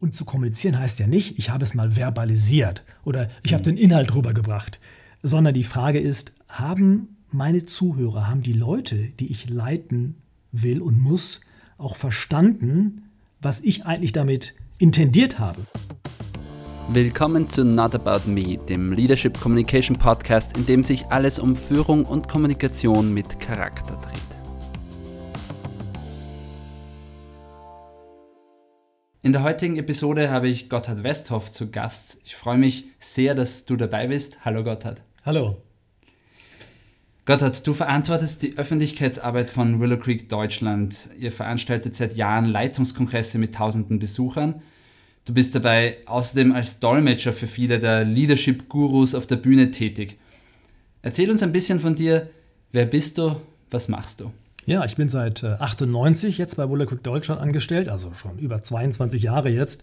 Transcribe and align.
Und 0.00 0.14
zu 0.14 0.24
kommunizieren 0.24 0.78
heißt 0.78 1.00
ja 1.00 1.08
nicht, 1.08 1.40
ich 1.40 1.50
habe 1.50 1.64
es 1.64 1.74
mal 1.74 1.92
verbalisiert 1.92 2.84
oder 3.04 3.28
ich 3.42 3.52
habe 3.52 3.64
den 3.64 3.76
Inhalt 3.76 4.14
rübergebracht, 4.14 4.78
sondern 5.24 5.54
die 5.54 5.64
Frage 5.64 5.98
ist, 5.98 6.32
haben 6.48 7.16
meine 7.32 7.64
Zuhörer, 7.64 8.28
haben 8.28 8.42
die 8.42 8.52
Leute, 8.52 9.08
die 9.18 9.26
ich 9.26 9.50
leiten 9.50 10.14
will 10.52 10.80
und 10.82 11.00
muss, 11.00 11.40
auch 11.78 11.96
verstanden, 11.96 13.10
was 13.42 13.60
ich 13.60 13.86
eigentlich 13.86 14.12
damit 14.12 14.54
intendiert 14.78 15.40
habe? 15.40 15.66
Willkommen 16.90 17.50
zu 17.50 17.64
Not 17.64 17.96
About 17.96 18.30
Me, 18.30 18.56
dem 18.56 18.92
Leadership 18.92 19.40
Communication 19.40 19.96
Podcast, 19.96 20.56
in 20.56 20.64
dem 20.64 20.84
sich 20.84 21.06
alles 21.06 21.40
um 21.40 21.56
Führung 21.56 22.04
und 22.04 22.28
Kommunikation 22.28 23.12
mit 23.12 23.40
Charakter 23.40 23.98
dreht. 24.00 24.27
In 29.20 29.32
der 29.32 29.42
heutigen 29.42 29.76
Episode 29.76 30.30
habe 30.30 30.48
ich 30.48 30.68
Gotthard 30.68 31.02
Westhoff 31.02 31.50
zu 31.50 31.72
Gast. 31.72 32.18
Ich 32.24 32.36
freue 32.36 32.56
mich 32.56 32.84
sehr, 33.00 33.34
dass 33.34 33.64
du 33.64 33.74
dabei 33.74 34.06
bist. 34.06 34.44
Hallo 34.44 34.62
Gotthard. 34.62 35.02
Hallo. 35.26 35.56
Gotthard, 37.26 37.66
du 37.66 37.74
verantwortest 37.74 38.44
die 38.44 38.56
Öffentlichkeitsarbeit 38.56 39.50
von 39.50 39.80
Willow 39.80 39.98
Creek 39.98 40.28
Deutschland. 40.28 41.08
Ihr 41.18 41.32
veranstaltet 41.32 41.96
seit 41.96 42.14
Jahren 42.14 42.44
Leitungskongresse 42.44 43.38
mit 43.38 43.56
tausenden 43.56 43.98
Besuchern. 43.98 44.62
Du 45.24 45.34
bist 45.34 45.52
dabei 45.52 45.96
außerdem 46.06 46.52
als 46.52 46.78
Dolmetscher 46.78 47.32
für 47.32 47.48
viele 47.48 47.80
der 47.80 48.04
Leadership-Gurus 48.04 49.16
auf 49.16 49.26
der 49.26 49.36
Bühne 49.36 49.72
tätig. 49.72 50.16
Erzähl 51.02 51.28
uns 51.28 51.42
ein 51.42 51.50
bisschen 51.50 51.80
von 51.80 51.96
dir. 51.96 52.30
Wer 52.70 52.86
bist 52.86 53.18
du? 53.18 53.34
Was 53.68 53.88
machst 53.88 54.20
du? 54.20 54.30
Ja, 54.68 54.84
ich 54.84 54.94
bin 54.96 55.08
seit 55.08 55.42
98 55.42 56.38
äh, 56.38 56.42
jetzt 56.42 56.58
bei 56.58 56.66
Quick 56.66 57.02
Deutschland 57.02 57.40
angestellt, 57.40 57.88
also 57.88 58.12
schon 58.12 58.38
über 58.38 58.60
22 58.60 59.22
Jahre 59.22 59.48
jetzt. 59.48 59.80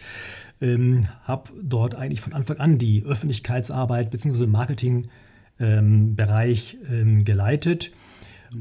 Ähm, 0.61 1.07
habe 1.23 1.49
dort 1.59 1.95
eigentlich 1.95 2.21
von 2.21 2.33
Anfang 2.33 2.57
an 2.57 2.77
die 2.77 3.03
Öffentlichkeitsarbeit 3.03 4.11
bzw. 4.11 4.45
Marketingbereich 4.45 6.77
ähm, 6.87 6.93
ähm, 6.93 7.25
geleitet 7.25 7.93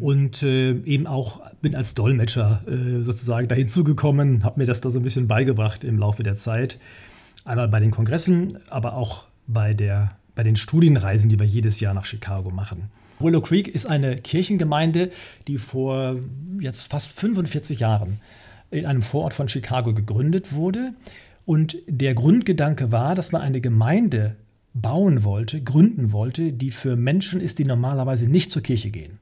und 0.00 0.42
äh, 0.42 0.70
eben 0.70 1.06
auch 1.06 1.42
bin 1.60 1.76
als 1.76 1.92
Dolmetscher 1.92 2.62
äh, 2.66 3.02
sozusagen 3.02 3.46
dahin 3.46 3.68
zugekommen, 3.68 4.44
habe 4.44 4.60
mir 4.60 4.66
das 4.66 4.80
da 4.80 4.88
so 4.88 5.00
ein 5.00 5.04
bisschen 5.04 5.28
beigebracht 5.28 5.84
im 5.84 5.98
Laufe 5.98 6.22
der 6.22 6.36
Zeit. 6.36 6.78
Einmal 7.44 7.68
bei 7.68 7.80
den 7.80 7.90
Kongressen, 7.90 8.60
aber 8.70 8.94
auch 8.94 9.26
bei, 9.46 9.74
der, 9.74 10.16
bei 10.34 10.42
den 10.42 10.56
Studienreisen, 10.56 11.28
die 11.28 11.38
wir 11.38 11.44
jedes 11.44 11.80
Jahr 11.80 11.92
nach 11.92 12.06
Chicago 12.06 12.48
machen. 12.48 12.90
Willow 13.24 13.40
Creek 13.40 13.68
ist 13.68 13.86
eine 13.86 14.16
Kirchengemeinde, 14.16 15.10
die 15.48 15.58
vor 15.58 16.20
jetzt 16.60 16.82
fast 16.90 17.08
45 17.18 17.80
Jahren 17.80 18.20
in 18.70 18.86
einem 18.86 19.02
Vorort 19.02 19.34
von 19.34 19.48
Chicago 19.48 19.94
gegründet 19.94 20.52
wurde. 20.52 20.92
Und 21.46 21.76
der 21.86 22.14
Grundgedanke 22.14 22.92
war, 22.92 23.14
dass 23.14 23.32
man 23.32 23.42
eine 23.42 23.60
Gemeinde 23.60 24.36
bauen 24.74 25.24
wollte, 25.24 25.62
gründen 25.62 26.12
wollte, 26.12 26.52
die 26.52 26.70
für 26.70 26.96
Menschen 26.96 27.40
ist, 27.40 27.58
die 27.58 27.64
normalerweise 27.64 28.26
nicht 28.26 28.50
zur 28.50 28.62
Kirche 28.62 28.90
gehen. 28.90 29.18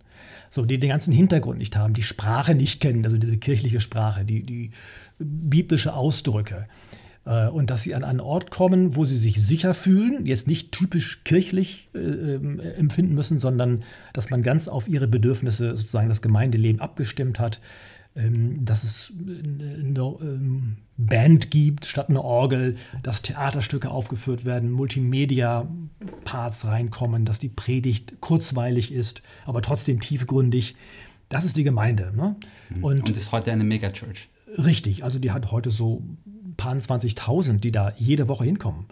So, 0.51 0.65
die 0.65 0.79
den 0.79 0.91
ganzen 0.91 1.13
Hintergrund 1.13 1.59
nicht 1.59 1.77
haben, 1.77 1.95
die 1.95 2.03
Sprache 2.03 2.55
nicht 2.55 2.81
kennen, 2.81 3.05
also 3.05 3.17
diese 3.17 3.39
kirchliche 3.39 3.81
Sprache, 3.81 4.25
die, 4.25 4.43
die 4.43 4.71
biblische 5.19 5.95
Ausdrücke. 5.95 6.67
Äh, 7.25 7.49
und 7.49 7.71
dass 7.71 7.83
sie 7.83 7.95
an 7.95 8.05
einen 8.05 8.21
Ort 8.21 8.51
kommen, 8.51 8.97
wo 8.97 9.05
sie 9.05 9.19
sich 9.19 9.43
sicher 9.43 9.75
fühlen, 9.75 10.27
jetzt 10.27 10.47
nicht 10.47 10.73
typisch 10.73 11.25
kirchlich 11.25 11.89
äh, 11.95 11.99
ähm, 11.99 12.61
empfinden 12.61 13.15
müssen, 13.15 13.39
sondern 13.39 13.85
dass 14.13 14.31
man 14.31 14.43
ganz 14.43 14.69
auf 14.69 14.89
ihre 14.89 15.09
Bedürfnisse 15.09 15.77
sozusagen 15.77 16.09
das 16.09 16.23
Gemeindeleben 16.23 16.81
abgestimmt 16.81 17.39
hat, 17.39 17.61
ähm, 18.15 18.65
dass 18.65 18.85
es 18.85 19.13
eine 19.19 20.17
ähm, 20.21 20.77
Band 20.99 21.51
gibt 21.51 21.87
statt 21.87 22.11
eine 22.11 22.23
Orgel, 22.23 22.77
dass 23.03 23.23
Theaterstücke 23.23 23.91
aufgeführt 23.91 24.45
werden, 24.45 24.71
Multimedia-Parts 24.71 26.67
reinkommen, 26.67 27.25
dass 27.25 27.39
die 27.39 27.49
Predigt 27.49 28.21
kurzweilig 28.21 28.93
ist, 28.93 29.23
aber 29.47 29.63
trotzdem 29.63 30.01
tiefgründig. 30.01 30.77
Das 31.29 31.45
ist 31.45 31.57
die 31.57 31.65
Gemeinde. 31.65 32.13
Ne? 32.15 32.37
Mhm. 32.69 32.85
Und, 32.85 33.09
Und 33.09 33.17
ist 33.17 33.33
heute 33.33 33.53
eine 33.53 33.65
Megachurch. 33.65 34.29
Richtig, 34.59 35.03
also 35.05 35.19
die 35.19 35.31
hat 35.31 35.51
heute 35.51 35.71
so 35.71 36.03
paar 36.57 36.75
20.000, 36.75 37.59
die 37.61 37.73
da 37.73 37.93
jede 37.97 38.29
Woche 38.29 38.45
hinkommen. 38.45 38.87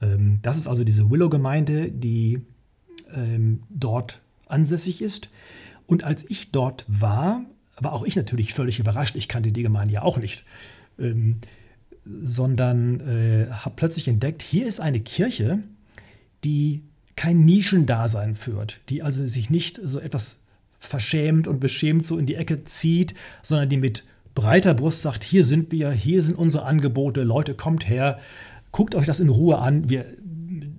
Mhm. 0.00 0.38
das 0.42 0.56
ist 0.56 0.66
also 0.66 0.82
diese 0.82 1.10
Willow-Gemeinde, 1.10 1.90
die 1.90 2.40
ähm, 3.14 3.62
dort 3.68 4.20
ansässig 4.46 5.02
ist. 5.02 5.28
Und 5.86 6.04
als 6.04 6.28
ich 6.28 6.50
dort 6.50 6.84
war, 6.88 7.44
war 7.78 7.92
auch 7.92 8.04
ich 8.04 8.16
natürlich 8.16 8.54
völlig 8.54 8.78
überrascht. 8.78 9.16
Ich 9.16 9.28
kannte 9.28 9.52
die 9.52 9.62
Gemeinde 9.62 9.94
ja 9.94 10.02
auch 10.02 10.18
nicht. 10.18 10.44
Ähm, 10.98 11.36
sondern 12.22 13.00
äh, 13.00 13.50
habe 13.50 13.74
plötzlich 13.76 14.08
entdeckt, 14.08 14.42
hier 14.42 14.66
ist 14.66 14.80
eine 14.80 15.00
Kirche, 15.00 15.58
die 16.44 16.82
kein 17.16 17.44
Nischendasein 17.44 18.34
führt, 18.34 18.80
die 18.88 19.02
also 19.02 19.26
sich 19.26 19.50
nicht 19.50 19.80
so 19.82 20.00
etwas 20.00 20.38
verschämt 20.78 21.48
und 21.48 21.60
beschämt 21.60 22.06
so 22.06 22.16
in 22.16 22.26
die 22.26 22.36
Ecke 22.36 22.64
zieht, 22.64 23.14
sondern 23.42 23.68
die 23.68 23.76
mit 23.76 24.04
breiter 24.38 24.72
Brust 24.72 25.02
sagt, 25.02 25.24
hier 25.24 25.42
sind 25.42 25.72
wir, 25.72 25.90
hier 25.90 26.22
sind 26.22 26.38
unsere 26.38 26.64
Angebote, 26.64 27.24
Leute, 27.24 27.54
kommt 27.54 27.88
her, 27.88 28.20
guckt 28.70 28.94
euch 28.94 29.04
das 29.04 29.18
in 29.18 29.30
Ruhe 29.30 29.58
an, 29.58 29.90
wir 29.90 30.04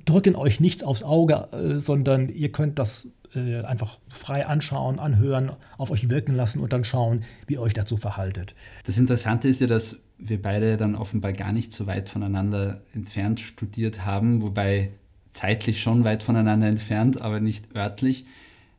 drücken 0.06 0.38
euch 0.38 0.62
nichts 0.62 0.82
aufs 0.82 1.04
Auge, 1.04 1.50
äh, 1.52 1.82
sondern 1.82 2.30
ihr 2.30 2.54
könnt 2.54 2.80
das 2.80 3.10
äh, 3.36 3.60
einfach 3.64 4.00
frei 4.08 4.48
anschauen, 4.48 4.98
anhören, 4.98 5.52
auf 5.78 5.92
euch 5.92 6.08
wirken 6.08 6.36
lassen 6.36 6.62
und 6.62 6.72
dann 6.72 6.86
schauen, 6.86 7.26
wie 7.48 7.56
ihr 7.56 7.62
euch 7.62 7.74
dazu 7.74 7.98
verhaltet. 7.98 8.56
Das 8.86 8.98
Interessante 8.98 9.50
ist 9.50 9.60
ja, 9.60 9.68
dass 9.68 10.00
wir 10.18 10.42
beide 10.42 10.78
dann 10.78 10.96
offenbar 10.96 11.34
gar 11.34 11.52
nicht 11.52 11.74
so 11.74 11.86
weit 11.86 12.08
voneinander 12.08 12.80
entfernt 12.94 13.42
studiert 13.42 14.06
haben, 14.06 14.42
wobei 14.42 14.92
zeitlich 15.34 15.82
schon 15.82 16.06
weit 16.06 16.24
voneinander 16.24 16.68
entfernt, 16.68 17.22
aber 17.22 17.42
nicht 17.42 17.76
örtlich. 17.76 18.26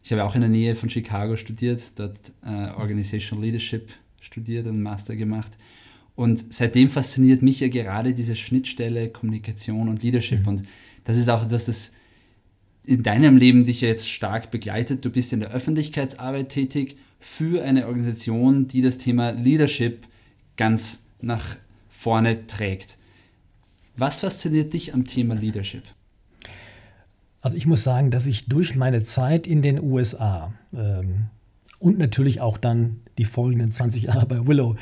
Ich 0.03 0.11
habe 0.11 0.25
auch 0.25 0.35
in 0.35 0.41
der 0.41 0.49
Nähe 0.49 0.75
von 0.75 0.89
Chicago 0.89 1.37
studiert, 1.37 1.83
dort 1.97 2.17
äh, 2.43 2.71
Organizational 2.79 3.45
Leadership 3.45 3.91
studiert, 4.21 4.67
einen 4.67 4.83
Master 4.83 5.17
gemacht. 5.17 5.59
Und 6.15 6.53
seitdem 6.53 6.91
fasziniert 6.91 7.43
mich 7.43 7.61
ja 7.61 7.69
gerade 7.69 8.13
diese 8.13 8.37
Schnittstelle 8.37 9.09
Kommunikation 9.09 9.89
und 9.89 10.03
Leadership. 10.03 10.41
Mhm. 10.41 10.49
Und 10.49 10.63
das 11.05 11.17
ist 11.17 11.29
auch 11.29 11.45
etwas, 11.45 11.65
das 11.65 11.93
in 12.85 13.03
deinem 13.03 13.37
Leben 13.37 13.67
dich 13.67 13.81
ja 13.81 13.89
jetzt 13.89 14.09
stark 14.09 14.51
begleitet. 14.51 15.05
Du 15.05 15.11
bist 15.11 15.33
in 15.33 15.41
der 15.41 15.51
Öffentlichkeitsarbeit 15.51 16.49
tätig 16.49 16.97
für 17.19 17.65
eine 17.65 17.87
Organisation, 17.87 18.69
die 18.69 18.83
das 18.83 18.99
Thema 18.99 19.31
Leadership 19.31 20.07
ganz 20.57 21.01
nach 21.21 21.57
vorne 21.89 22.47
trägt. 22.47 22.99
Was 23.97 24.21
fasziniert 24.21 24.73
dich 24.73 24.95
am 24.95 25.05
Thema 25.05 25.35
Leadership? 25.35 25.83
Also 27.43 27.57
ich 27.57 27.67
muss 27.67 27.83
sagen, 27.83 28.11
dass 28.11 28.27
ich 28.27 28.47
durch 28.47 28.77
meine 28.77 29.05
Zeit 29.05 29.47
in 29.47 29.63
den 29.63 29.81
USA 29.81 30.53
ähm, 30.75 31.27
und 31.81 31.99
natürlich 31.99 32.41
auch 32.41 32.59
dann 32.59 33.01
die 33.19 33.25
folgenden 33.25 33.73
20 33.73 34.05
Jahre 34.05 34.27
bei 34.27 34.47
Willow, 34.47 34.77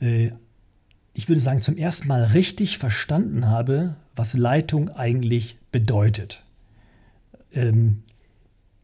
äh, 0.00 0.32
ich 1.14 1.28
würde 1.28 1.40
sagen, 1.40 1.62
zum 1.62 1.78
ersten 1.78 2.08
Mal 2.08 2.24
richtig 2.24 2.76
verstanden 2.76 3.46
habe, 3.46 3.96
was 4.16 4.34
Leitung 4.34 4.90
eigentlich 4.90 5.56
bedeutet. 5.72 6.42
Ähm, 7.52 8.02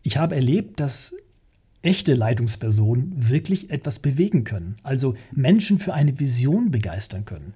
ich 0.03 0.17
habe 0.17 0.37
erlebt, 0.37 0.81
dass 0.81 1.15
echte 1.83 2.15
Leitungspersonen 2.15 3.13
wirklich 3.17 3.71
etwas 3.71 3.99
bewegen 3.99 4.45
können, 4.45 4.77
also 4.83 5.15
Menschen 5.33 5.79
für 5.79 5.95
eine 5.95 6.21
Vision 6.21 6.71
begeistern 6.71 7.25
können. 7.25 7.55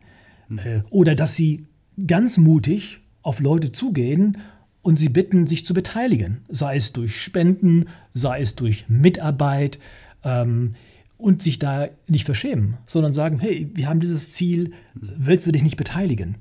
Hm. 0.49 0.59
Äh, 0.59 0.83
oder 0.91 1.15
dass 1.15 1.35
sie 1.35 1.67
ganz 2.07 2.37
mutig 2.37 3.01
auf 3.23 3.41
Leute 3.41 3.73
zugehen 3.73 4.39
und 4.85 4.99
sie 4.99 5.09
bitten, 5.09 5.47
sich 5.47 5.65
zu 5.67 5.73
beteiligen, 5.73 6.43
sei 6.49 6.77
es 6.77 6.93
durch 6.93 7.21
Spenden, 7.21 7.87
sei 8.13 8.41
es 8.41 8.55
durch 8.55 8.85
Mitarbeit 8.87 9.79
ähm, 10.23 10.75
und 11.17 11.43
sich 11.43 11.59
da 11.59 11.89
nicht 12.07 12.27
verschämen, 12.27 12.77
sondern 12.87 13.15
sagen, 13.15 13.41
hey, 13.41 13.71
wir 13.73 13.89
haben 13.89 13.99
dieses 13.99 14.31
Ziel, 14.31 14.73
willst 14.95 15.47
du 15.47 15.53
dich 15.53 15.63
nicht 15.63 15.79
beteiligen? 15.79 16.37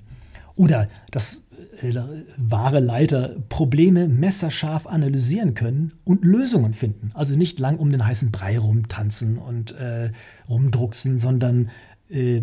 Oder 0.56 0.90
dass 1.10 1.44
äh, 1.82 1.94
wahre 2.36 2.82
Leiter 2.82 3.38
Probleme 3.48 4.10
messerscharf 4.10 4.88
analysieren 4.88 5.54
können 5.54 5.94
und 6.04 6.26
Lösungen 6.26 6.74
finden. 6.74 7.12
Also 7.14 7.38
nicht 7.38 7.60
lang 7.60 7.78
um 7.78 7.92
den 7.92 8.06
heißen 8.06 8.30
Brei 8.30 8.60
rumtanzen 8.60 9.38
und 9.38 9.72
äh, 9.72 10.12
rumdrucksen, 10.50 11.18
sondern 11.18 11.70
äh, 12.10 12.42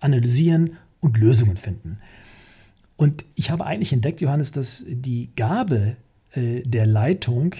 analysieren 0.00 0.78
und 1.00 1.18
Lösungen 1.18 1.58
finden. 1.58 1.98
Und 2.96 3.24
ich 3.34 3.50
habe 3.50 3.66
eigentlich 3.66 3.92
entdeckt, 3.92 4.20
Johannes, 4.20 4.52
dass 4.52 4.84
die 4.88 5.30
Gabe 5.34 5.96
äh, 6.32 6.62
der 6.62 6.86
Leitung 6.86 7.54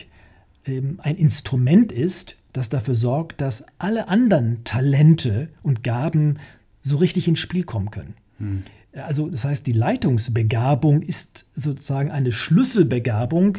ähm, 0.67 1.01
ein 1.03 1.17
Instrument 1.17 1.93
ist, 1.93 2.37
das 2.53 2.69
dafür 2.69 2.95
sorgt, 2.95 3.41
dass 3.41 3.65
alle 3.79 4.09
anderen 4.09 4.63
Talente 4.65 5.49
und 5.63 5.83
Gaben 5.83 6.39
so 6.81 6.97
richtig 6.97 7.29
ins 7.29 7.39
Spiel 7.39 7.65
kommen 7.65 7.91
können. 7.91 8.15
Hm. 8.39 8.63
Also 8.93 9.29
das 9.31 9.45
heißt, 9.45 9.67
die 9.67 9.73
Leitungsbegabung 9.73 11.03
ist 11.03 11.47
sozusagen 11.55 12.11
eine 12.11 12.31
Schlüsselbegabung, 12.31 13.59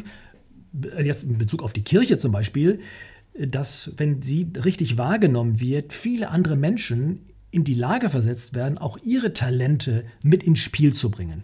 jetzt 1.02 1.24
in 1.24 1.38
Bezug 1.38 1.62
auf 1.62 1.72
die 1.72 1.82
Kirche 1.82 2.18
zum 2.18 2.30
Beispiel, 2.30 2.80
dass, 3.36 3.92
wenn 3.96 4.22
sie 4.22 4.52
richtig 4.64 4.96
wahrgenommen 4.96 5.58
wird, 5.58 5.92
viele 5.92 6.30
andere 6.30 6.56
Menschen 6.56 7.20
in 7.50 7.64
die 7.64 7.74
Lage 7.74 8.10
versetzt 8.10 8.54
werden, 8.54 8.78
auch 8.78 8.98
ihre 9.02 9.32
Talente 9.32 10.04
mit 10.22 10.44
ins 10.44 10.60
Spiel 10.60 10.92
zu 10.92 11.10
bringen. 11.10 11.42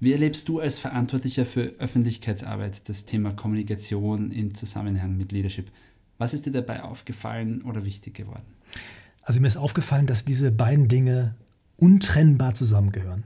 Wie 0.00 0.12
erlebst 0.12 0.48
du 0.48 0.60
als 0.60 0.78
Verantwortlicher 0.78 1.46
für 1.46 1.74
Öffentlichkeitsarbeit 1.78 2.88
das 2.88 3.04
Thema 3.04 3.32
Kommunikation 3.32 4.32
im 4.32 4.54
Zusammenhang 4.54 5.16
mit 5.16 5.32
Leadership? 5.32 5.70
Was 6.18 6.34
ist 6.34 6.46
dir 6.46 6.52
dabei 6.52 6.82
aufgefallen 6.82 7.62
oder 7.62 7.84
wichtig 7.84 8.14
geworden? 8.14 8.44
Also 9.22 9.40
mir 9.40 9.46
ist 9.46 9.56
aufgefallen, 9.56 10.06
dass 10.06 10.24
diese 10.24 10.50
beiden 10.50 10.88
Dinge 10.88 11.34
untrennbar 11.76 12.54
zusammengehören. 12.54 13.24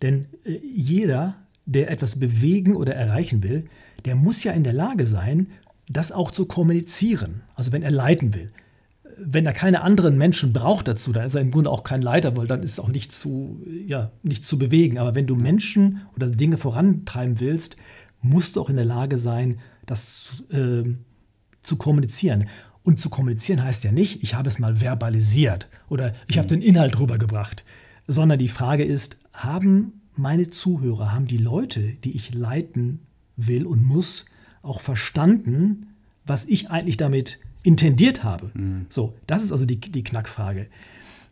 Denn 0.00 0.26
äh, 0.44 0.58
jeder, 0.62 1.36
der 1.66 1.90
etwas 1.90 2.18
bewegen 2.18 2.76
oder 2.76 2.94
erreichen 2.94 3.42
will, 3.42 3.68
der 4.04 4.14
muss 4.14 4.44
ja 4.44 4.52
in 4.52 4.64
der 4.64 4.72
Lage 4.72 5.06
sein, 5.06 5.48
das 5.88 6.12
auch 6.12 6.30
zu 6.30 6.46
kommunizieren. 6.46 7.42
Also 7.54 7.72
wenn 7.72 7.82
er 7.82 7.90
leiten 7.90 8.34
will. 8.34 8.50
Wenn 9.24 9.46
er 9.46 9.52
keine 9.52 9.82
anderen 9.82 10.18
Menschen 10.18 10.52
braucht 10.52 10.88
dazu, 10.88 11.12
dann 11.12 11.26
ist 11.26 11.34
er 11.34 11.40
im 11.40 11.50
Grunde 11.50 11.70
auch 11.70 11.84
kein 11.84 12.02
Leiter, 12.02 12.36
weil 12.36 12.46
dann 12.46 12.62
ist 12.62 12.72
es 12.72 12.80
auch 12.80 12.88
nicht 12.88 13.12
zu, 13.12 13.64
ja, 13.86 14.10
nicht 14.22 14.46
zu 14.46 14.58
bewegen. 14.58 14.98
Aber 14.98 15.14
wenn 15.14 15.26
du 15.26 15.36
Menschen 15.36 16.02
oder 16.16 16.28
Dinge 16.28 16.58
vorantreiben 16.58 17.40
willst, 17.40 17.76
musst 18.20 18.56
du 18.56 18.60
auch 18.60 18.68
in 18.68 18.76
der 18.76 18.84
Lage 18.84 19.18
sein, 19.18 19.58
das 19.86 20.44
äh, 20.50 20.84
zu 21.62 21.76
kommunizieren. 21.76 22.48
Und 22.82 22.98
zu 22.98 23.10
kommunizieren 23.10 23.62
heißt 23.62 23.84
ja 23.84 23.92
nicht, 23.92 24.22
ich 24.22 24.34
habe 24.34 24.48
es 24.48 24.58
mal 24.58 24.76
verbalisiert 24.76 25.68
oder 25.88 26.14
ich 26.26 26.38
habe 26.38 26.46
mhm. 26.46 26.60
den 26.60 26.62
Inhalt 26.62 26.98
rübergebracht, 26.98 27.64
sondern 28.06 28.38
die 28.38 28.48
Frage 28.48 28.84
ist, 28.84 29.18
haben 29.32 30.02
meine 30.16 30.50
Zuhörer, 30.50 31.12
haben 31.12 31.26
die 31.26 31.38
Leute, 31.38 31.80
die 32.04 32.12
ich 32.12 32.34
leiten 32.34 33.00
will 33.36 33.66
und 33.66 33.84
muss, 33.84 34.26
auch 34.62 34.80
verstanden, 34.80 35.88
was 36.24 36.44
ich 36.44 36.70
eigentlich 36.70 36.96
damit 36.96 37.40
intendiert 37.62 38.24
habe? 38.24 38.50
Mhm. 38.54 38.86
So, 38.88 39.14
das 39.26 39.42
ist 39.42 39.52
also 39.52 39.66
die, 39.66 39.80
die 39.80 40.04
Knackfrage. 40.04 40.66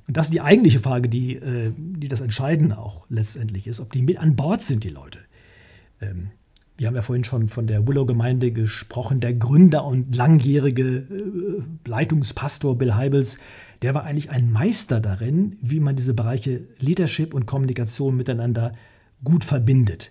Und 0.06 0.16
das 0.16 0.26
ist 0.26 0.34
die 0.34 0.40
eigentliche 0.40 0.80
Frage, 0.80 1.08
die, 1.08 1.36
äh, 1.36 1.72
die 1.76 2.08
das 2.08 2.20
Entscheidende 2.20 2.78
auch 2.78 3.06
letztendlich 3.08 3.66
ist, 3.66 3.80
ob 3.80 3.92
die 3.92 4.02
mit 4.02 4.18
an 4.18 4.36
Bord 4.36 4.62
sind, 4.62 4.82
die 4.84 4.90
Leute. 4.90 5.20
Ähm, 6.00 6.30
wir 6.76 6.86
haben 6.86 6.94
ja 6.94 7.02
vorhin 7.02 7.24
schon 7.24 7.48
von 7.48 7.66
der 7.66 7.86
Willow-Gemeinde 7.86 8.52
gesprochen. 8.52 9.20
Der 9.20 9.34
Gründer 9.34 9.84
und 9.84 10.16
langjährige 10.16 10.82
äh, 10.82 11.62
Leitungspastor 11.86 12.78
Bill 12.78 12.94
Heibels, 12.94 13.38
der 13.82 13.94
war 13.94 14.04
eigentlich 14.04 14.30
ein 14.30 14.50
Meister 14.50 14.98
darin, 14.98 15.56
wie 15.60 15.78
man 15.78 15.94
diese 15.94 16.14
Bereiche 16.14 16.62
Leadership 16.78 17.34
und 17.34 17.46
Kommunikation 17.46 18.16
miteinander 18.16 18.72
gut 19.22 19.44
verbindet. 19.44 20.10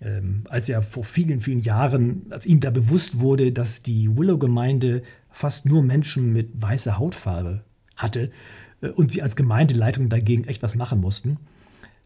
Ähm, 0.00 0.44
als 0.48 0.68
er 0.68 0.82
vor 0.82 1.04
vielen, 1.04 1.40
vielen 1.40 1.60
Jahren, 1.60 2.26
als 2.30 2.46
ihm 2.46 2.60
da 2.60 2.70
bewusst 2.70 3.20
wurde, 3.20 3.52
dass 3.52 3.82
die 3.82 4.16
Willow-Gemeinde 4.16 5.02
fast 5.34 5.66
nur 5.66 5.82
Menschen 5.82 6.32
mit 6.32 6.50
weißer 6.62 6.98
Hautfarbe 6.98 7.62
hatte 7.96 8.30
äh, 8.80 8.88
und 8.88 9.10
sie 9.10 9.20
als 9.20 9.36
Gemeindeleitung 9.36 10.08
dagegen 10.08 10.44
echt 10.44 10.62
was 10.62 10.74
machen 10.74 11.00
mussten, 11.00 11.38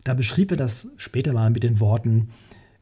da 0.04 0.14
beschrieb 0.14 0.50
er 0.50 0.56
das 0.56 0.90
später 0.96 1.32
mal 1.32 1.50
mit 1.50 1.62
den 1.62 1.80
Worten, 1.80 2.30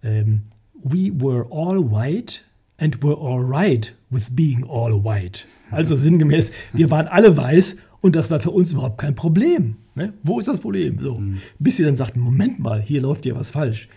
ähm, 0.02 0.42
we 0.74 1.10
were 1.12 1.46
all 1.50 1.90
white 1.90 2.40
and 2.78 3.02
were 3.02 3.16
all 3.18 3.42
right 3.42 3.94
with 4.10 4.28
being 4.30 4.64
all 4.68 4.92
white. 5.04 5.44
Also 5.70 5.96
sinngemäß, 5.96 6.52
wir 6.72 6.90
waren 6.90 7.08
alle 7.08 7.36
weiß 7.36 7.78
und 8.00 8.14
das 8.14 8.30
war 8.30 8.40
für 8.40 8.50
uns 8.52 8.72
überhaupt 8.72 8.98
kein 8.98 9.14
Problem. 9.14 9.76
Ne? 9.94 10.12
Wo 10.22 10.38
ist 10.38 10.46
das 10.46 10.60
Problem? 10.60 11.00
So, 11.00 11.18
mhm. 11.18 11.40
bis 11.58 11.76
sie 11.76 11.82
dann 11.82 11.96
sagten, 11.96 12.20
Moment 12.20 12.60
mal, 12.60 12.80
hier 12.80 13.00
läuft 13.00 13.26
ja 13.26 13.34
was 13.34 13.50
falsch. 13.50 13.88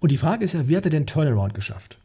Und 0.00 0.10
die 0.10 0.18
Frage 0.18 0.44
ist 0.44 0.54
ja, 0.54 0.68
wie 0.68 0.76
hat 0.76 0.84
er 0.84 0.90
den 0.90 1.06
Turnaround 1.06 1.54
geschafft? 1.54 2.01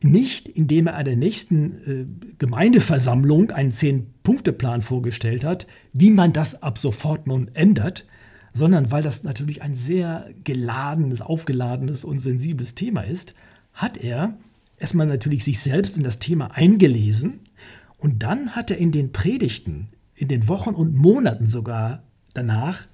Nicht, 0.00 0.48
indem 0.48 0.86
er 0.86 0.94
an 0.94 1.04
der 1.04 1.16
nächsten 1.16 1.72
äh, 1.84 2.06
Gemeindeversammlung 2.38 3.50
einen 3.50 3.72
Zehn-Punkte-Plan 3.72 4.82
vorgestellt 4.82 5.44
hat, 5.44 5.66
wie 5.92 6.10
man 6.10 6.32
das 6.32 6.62
ab 6.62 6.78
sofort 6.78 7.26
nun 7.26 7.50
ändert, 7.54 8.06
sondern 8.52 8.92
weil 8.92 9.02
das 9.02 9.24
natürlich 9.24 9.62
ein 9.62 9.74
sehr 9.74 10.30
geladenes, 10.44 11.20
aufgeladenes 11.20 12.04
und 12.04 12.20
sensibles 12.20 12.74
Thema 12.74 13.02
ist, 13.02 13.34
hat 13.72 13.96
er 13.96 14.38
erstmal 14.76 15.06
natürlich 15.06 15.44
sich 15.44 15.60
selbst 15.60 15.96
in 15.96 16.04
das 16.04 16.18
Thema 16.18 16.52
eingelesen 16.52 17.40
und 17.98 18.22
dann 18.22 18.50
hat 18.50 18.70
er 18.70 18.78
in 18.78 18.92
den 18.92 19.12
Predigten, 19.12 19.88
in 20.14 20.28
den 20.28 20.48
Wochen 20.48 20.74
und 20.74 20.94
Monaten 20.94 21.46
sogar 21.46 22.04
danach 22.34 22.86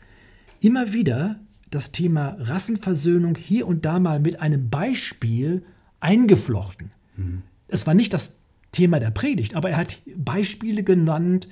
immer 0.61 0.95
wieder 0.95 1.41
das 1.71 1.93
Thema 1.93 2.37
Rassenversöhnung 2.39 3.37
hier 3.37 3.67
und 3.67 3.85
da 3.85 3.99
mal 3.99 4.21
mit 4.21 4.41
einem 4.41 4.71
Beispiel 4.71 5.63
eingeflochten. 6.05 6.93
Mhm. 7.17 7.43
Es 7.67 7.87
war 7.87 7.95
nicht 7.95 8.13
das 8.13 8.35
Thema 8.73 9.01
der 9.01 9.11
Predigt, 9.11 9.57
aber 9.57 9.71
er 9.71 9.79
hat 9.79 10.03
Beispiele 10.17 10.85
genannt 10.85 11.49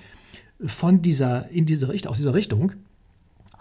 von 0.65 1.03
dieser, 1.03 1.49
in 1.49 1.67
diese 1.67 1.89
Richtung, 1.89 2.11
aus 2.11 2.19
dieser 2.19 2.35
Richtung 2.35 2.73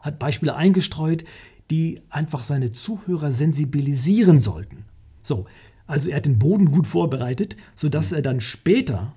hat 0.01 0.19
Beispiele 0.19 0.55
eingestreut, 0.55 1.23
die 1.69 2.01
einfach 2.09 2.43
seine 2.43 2.73
Zuhörer 2.73 3.31
sensibilisieren 3.31 4.39
sollten. 4.39 4.83
So, 5.21 5.45
also 5.87 6.09
er 6.09 6.17
hat 6.17 6.25
den 6.25 6.39
Boden 6.39 6.71
gut 6.71 6.87
vorbereitet, 6.87 7.55
sodass 7.75 8.11
er 8.11 8.21
dann 8.21 8.41
später, 8.41 9.13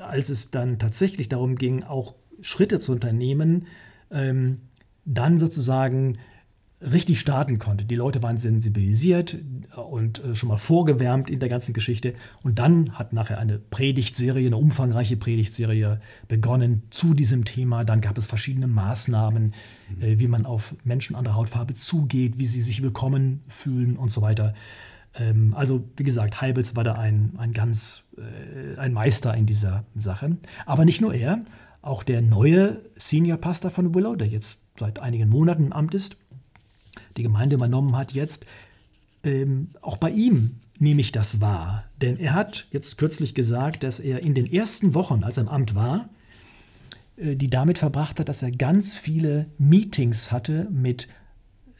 als 0.00 0.28
es 0.28 0.50
dann 0.50 0.78
tatsächlich 0.78 1.28
darum 1.28 1.56
ging, 1.56 1.82
auch 1.82 2.14
Schritte 2.42 2.80
zu 2.80 2.92
unternehmen, 2.92 3.66
ähm, 4.10 4.58
dann 5.04 5.38
sozusagen 5.38 6.18
richtig 6.80 7.20
starten 7.20 7.58
konnte. 7.58 7.84
Die 7.84 7.94
Leute 7.94 8.22
waren 8.22 8.38
sensibilisiert 8.38 9.36
und 9.76 10.24
äh, 10.24 10.34
schon 10.34 10.48
mal 10.48 10.56
vorgewärmt 10.56 11.28
in 11.28 11.38
der 11.38 11.48
ganzen 11.48 11.74
Geschichte. 11.74 12.14
Und 12.42 12.58
dann 12.58 12.98
hat 12.98 13.12
nachher 13.12 13.38
eine 13.38 13.58
Predigtserie, 13.58 14.46
eine 14.46 14.56
umfangreiche 14.56 15.16
Predigtserie 15.16 16.00
begonnen 16.28 16.82
zu 16.90 17.12
diesem 17.12 17.44
Thema. 17.44 17.84
Dann 17.84 18.00
gab 18.00 18.16
es 18.16 18.26
verschiedene 18.26 18.66
Maßnahmen, 18.66 19.54
mhm. 19.96 20.02
äh, 20.02 20.18
wie 20.18 20.28
man 20.28 20.46
auf 20.46 20.74
Menschen 20.84 21.16
anderer 21.16 21.36
Hautfarbe 21.36 21.74
zugeht, 21.74 22.38
wie 22.38 22.46
sie 22.46 22.62
sich 22.62 22.82
willkommen 22.82 23.42
fühlen 23.46 23.96
und 23.96 24.10
so 24.10 24.22
weiter. 24.22 24.54
Ähm, 25.14 25.54
also, 25.54 25.84
wie 25.96 26.04
gesagt, 26.04 26.40
Heibels 26.40 26.76
war 26.76 26.84
da 26.84 26.94
ein, 26.94 27.34
ein 27.36 27.52
ganz 27.52 28.04
äh, 28.16 28.78
ein 28.78 28.94
Meister 28.94 29.34
in 29.34 29.44
dieser 29.44 29.84
Sache. 29.94 30.38
Aber 30.64 30.86
nicht 30.86 31.02
nur 31.02 31.12
er, 31.12 31.44
auch 31.82 32.02
der 32.02 32.22
neue 32.22 32.80
Senior 32.96 33.38
Pastor 33.38 33.70
von 33.70 33.94
Willow, 33.94 34.16
der 34.16 34.28
jetzt 34.28 34.62
seit 34.78 35.00
einigen 35.00 35.28
Monaten 35.28 35.66
im 35.66 35.72
Amt 35.72 35.94
ist, 35.94 36.16
die 37.20 37.24
Gemeinde 37.24 37.56
übernommen 37.56 37.96
hat 37.96 38.12
jetzt, 38.12 38.46
ähm, 39.22 39.68
auch 39.80 39.96
bei 39.96 40.10
ihm 40.10 40.56
nehme 40.78 41.00
ich 41.00 41.12
das 41.12 41.40
wahr. 41.40 41.84
Denn 42.00 42.18
er 42.18 42.34
hat 42.34 42.66
jetzt 42.72 42.96
kürzlich 42.96 43.34
gesagt, 43.34 43.82
dass 43.82 44.00
er 44.00 44.22
in 44.22 44.34
den 44.34 44.50
ersten 44.50 44.94
Wochen, 44.94 45.22
als 45.22 45.36
er 45.36 45.42
im 45.42 45.48
Amt 45.48 45.74
war, 45.74 46.08
äh, 47.16 47.36
die 47.36 47.50
damit 47.50 47.78
verbracht 47.78 48.18
hat, 48.18 48.28
dass 48.28 48.42
er 48.42 48.50
ganz 48.50 48.96
viele 48.96 49.46
Meetings 49.58 50.32
hatte 50.32 50.66
mit 50.70 51.08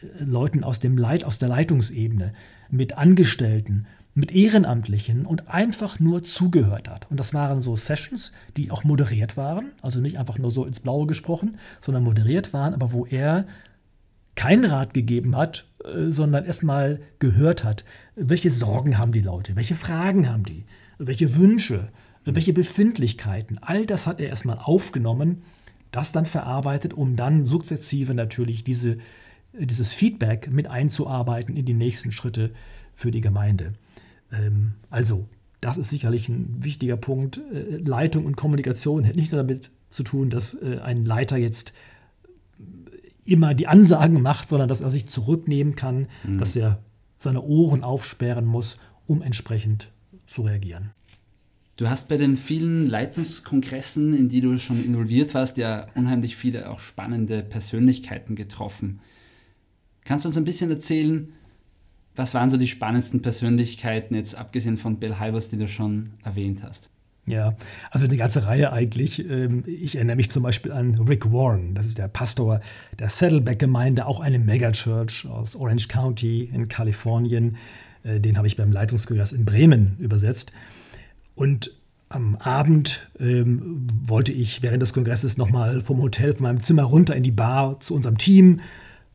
äh, 0.03 0.23
Leuten 0.23 0.63
aus, 0.63 0.81
dem 0.81 0.99
Leit, 0.99 1.25
aus 1.25 1.39
der 1.39 1.49
Leitungsebene, 1.49 2.33
mit 2.69 2.99
Angestellten, 2.99 3.87
mit 4.15 4.33
Ehrenamtlichen 4.33 5.25
und 5.25 5.49
einfach 5.49 5.99
nur 5.99 6.23
zugehört 6.23 6.89
hat. 6.89 7.11
Und 7.11 7.19
das 7.19 7.33
waren 7.33 7.63
so 7.63 7.77
Sessions, 7.77 8.33
die 8.57 8.71
auch 8.71 8.85
moderiert 8.85 9.37
waren, 9.37 9.73
also 9.83 10.01
nicht 10.01 10.19
einfach 10.19 10.39
nur 10.39 10.51
so 10.51 10.65
ins 10.67 10.81
Blaue 10.81 11.07
gesprochen, 11.07 11.57
sondern 11.81 12.05
moderiert 12.05 12.53
waren, 12.53 12.75
aber 12.75 12.93
wo 12.93 13.07
er 13.07 13.47
keinen 14.35 14.65
Rat 14.65 14.95
gegeben 14.95 15.37
hat, 15.37 15.67
äh, 15.85 16.11
sondern 16.11 16.45
erstmal 16.45 17.01
gehört 17.19 17.65
hat, 17.65 17.85
welche 18.17 18.51
Sorgen 18.51 18.99
haben 18.99 19.13
die 19.13 19.21
Leute, 19.21 19.57
welche 19.57 19.75
Fragen 19.75 20.29
haben 20.29 20.45
die, 20.45 20.65
welche 20.99 21.37
Wünsche, 21.37 21.89
welche 22.25 22.53
Befindlichkeiten. 22.53 23.59
All 23.61 23.87
das 23.87 24.07
hat 24.07 24.21
er 24.21 24.29
erstmal 24.29 24.59
aufgenommen, 24.59 25.43
das 25.91 26.13
dann 26.13 26.27
verarbeitet, 26.27 26.95
um 26.95 27.17
dann 27.17 27.45
sukzessive 27.45 28.15
natürlich 28.15 28.63
diese, 28.65 28.99
dieses 29.53 29.93
Feedback 29.93 30.51
mit 30.51 30.69
einzuarbeiten 30.69 31.57
in 31.57 31.65
die 31.65 31.75
nächsten 31.75 32.13
Schritte 32.13 32.51
für 32.95 33.11
die 33.11 33.21
Gemeinde. 33.21 33.73
Ähm, 34.33 34.73
also, 34.91 35.27
das 35.61 35.77
ist 35.77 35.91
sicherlich 35.91 36.29
ein 36.29 36.59
wichtiger 36.61 36.97
Punkt. 36.97 37.41
Äh, 37.53 37.77
Leitung 37.77 38.27
und 38.27 38.37
Kommunikation 38.37 39.07
hat 39.07 39.17
nicht 39.17 39.33
nur 39.33 39.43
damit 39.43 39.71
zu 39.91 40.05
tun, 40.05 40.31
dass 40.31 40.55
äh, 40.55 40.79
ein 40.83 41.05
Leiter 41.05 41.37
jetzt 41.37 41.73
immer 43.25 43.55
die 43.55 43.67
Ansagen 43.67 44.23
macht, 44.23 44.49
sondern 44.49 44.69
dass 44.69 44.81
er 44.81 44.91
sich 44.91 45.09
zurücknehmen 45.09 45.75
kann, 45.77 46.09
mhm. 46.25 46.39
dass 46.39 46.57
er 46.57 46.83
seine 47.19 47.43
Ohren 47.43 47.85
aufsperren 47.85 48.47
muss, 48.47 48.79
um 49.07 49.23
entsprechend 49.23 49.93
zu 50.27 50.43
reagieren. 50.43 50.91
Du 51.77 51.89
hast 51.89 52.09
bei 52.09 52.19
den 52.19 52.37
vielen 52.37 52.89
Leitungskongressen, 52.89 54.13
in 54.13 54.29
die 54.29 54.43
du 54.43 54.59
schon 54.59 54.85
involviert 54.85 55.33
warst, 55.33 55.57
ja 55.57 55.87
unheimlich 55.95 56.37
viele 56.37 56.71
auch 56.71 56.81
spannende 56.81 57.43
Persönlichkeiten 57.43 58.37
getroffen. 58.37 59.01
Kannst 60.05 60.25
du 60.25 60.29
uns 60.29 60.37
ein 60.37 60.45
bisschen 60.45 60.71
erzählen, 60.71 61.33
was 62.15 62.35
waren 62.35 62.51
so 62.51 62.59
die 62.59 62.69
spannendsten 62.69 63.23
Persönlichkeiten, 63.23 64.15
jetzt 64.15 64.35
abgesehen 64.35 64.77
von 64.77 64.99
Bill 64.99 65.19
Hybers, 65.21 65.49
die 65.49 65.57
du 65.57 65.69
schon 65.69 66.11
erwähnt 66.23 66.63
hast? 66.63 66.91
Ja, 67.27 67.55
also 67.91 68.07
eine 68.07 68.17
ganze 68.17 68.47
Reihe 68.47 68.73
eigentlich. 68.73 69.29
Ähm, 69.29 69.65
ich 69.67 69.97
erinnere 69.97 70.17
mich 70.17 70.31
zum 70.31 70.43
Beispiel 70.43 70.73
an 70.73 70.95
Rick 70.97 71.31
Warren, 71.33 71.75
das 71.75 71.87
ist 71.87 71.99
der 71.99 72.09
Pastor 72.09 72.61
der 72.99 73.09
Saddleback-Gemeinde, 73.09 74.07
auch 74.07 74.21
eine 74.21 74.39
Megachurch 74.39 75.27
aus 75.27 75.55
Orange 75.55 75.89
County 75.89 76.45
in 76.45 76.69
Kalifornien. 76.69 77.57
Äh, 78.03 78.21
den 78.21 78.37
habe 78.37 78.47
ich 78.47 78.57
beim 78.57 78.73
Leitungskongress 78.73 79.33
in 79.33 79.45
Bremen 79.45 79.97
übersetzt. 79.99 80.53
Und 81.35 81.73
am 82.09 82.37
Abend 82.37 83.09
ähm, 83.21 83.87
wollte 84.05 84.33
ich 84.33 84.63
während 84.63 84.83
des 84.83 84.93
Kongresses 84.93 85.37
nochmal 85.37 85.81
vom 85.81 86.03
Hotel, 86.03 86.35
von 86.35 86.43
meinem 86.43 86.61
Zimmer 86.61 86.83
runter 86.83 87.15
in 87.15 87.23
die 87.23 87.31
Bar 87.31 87.79
zu 87.81 87.95
unserem 87.95 88.19
Team. 88.19 88.61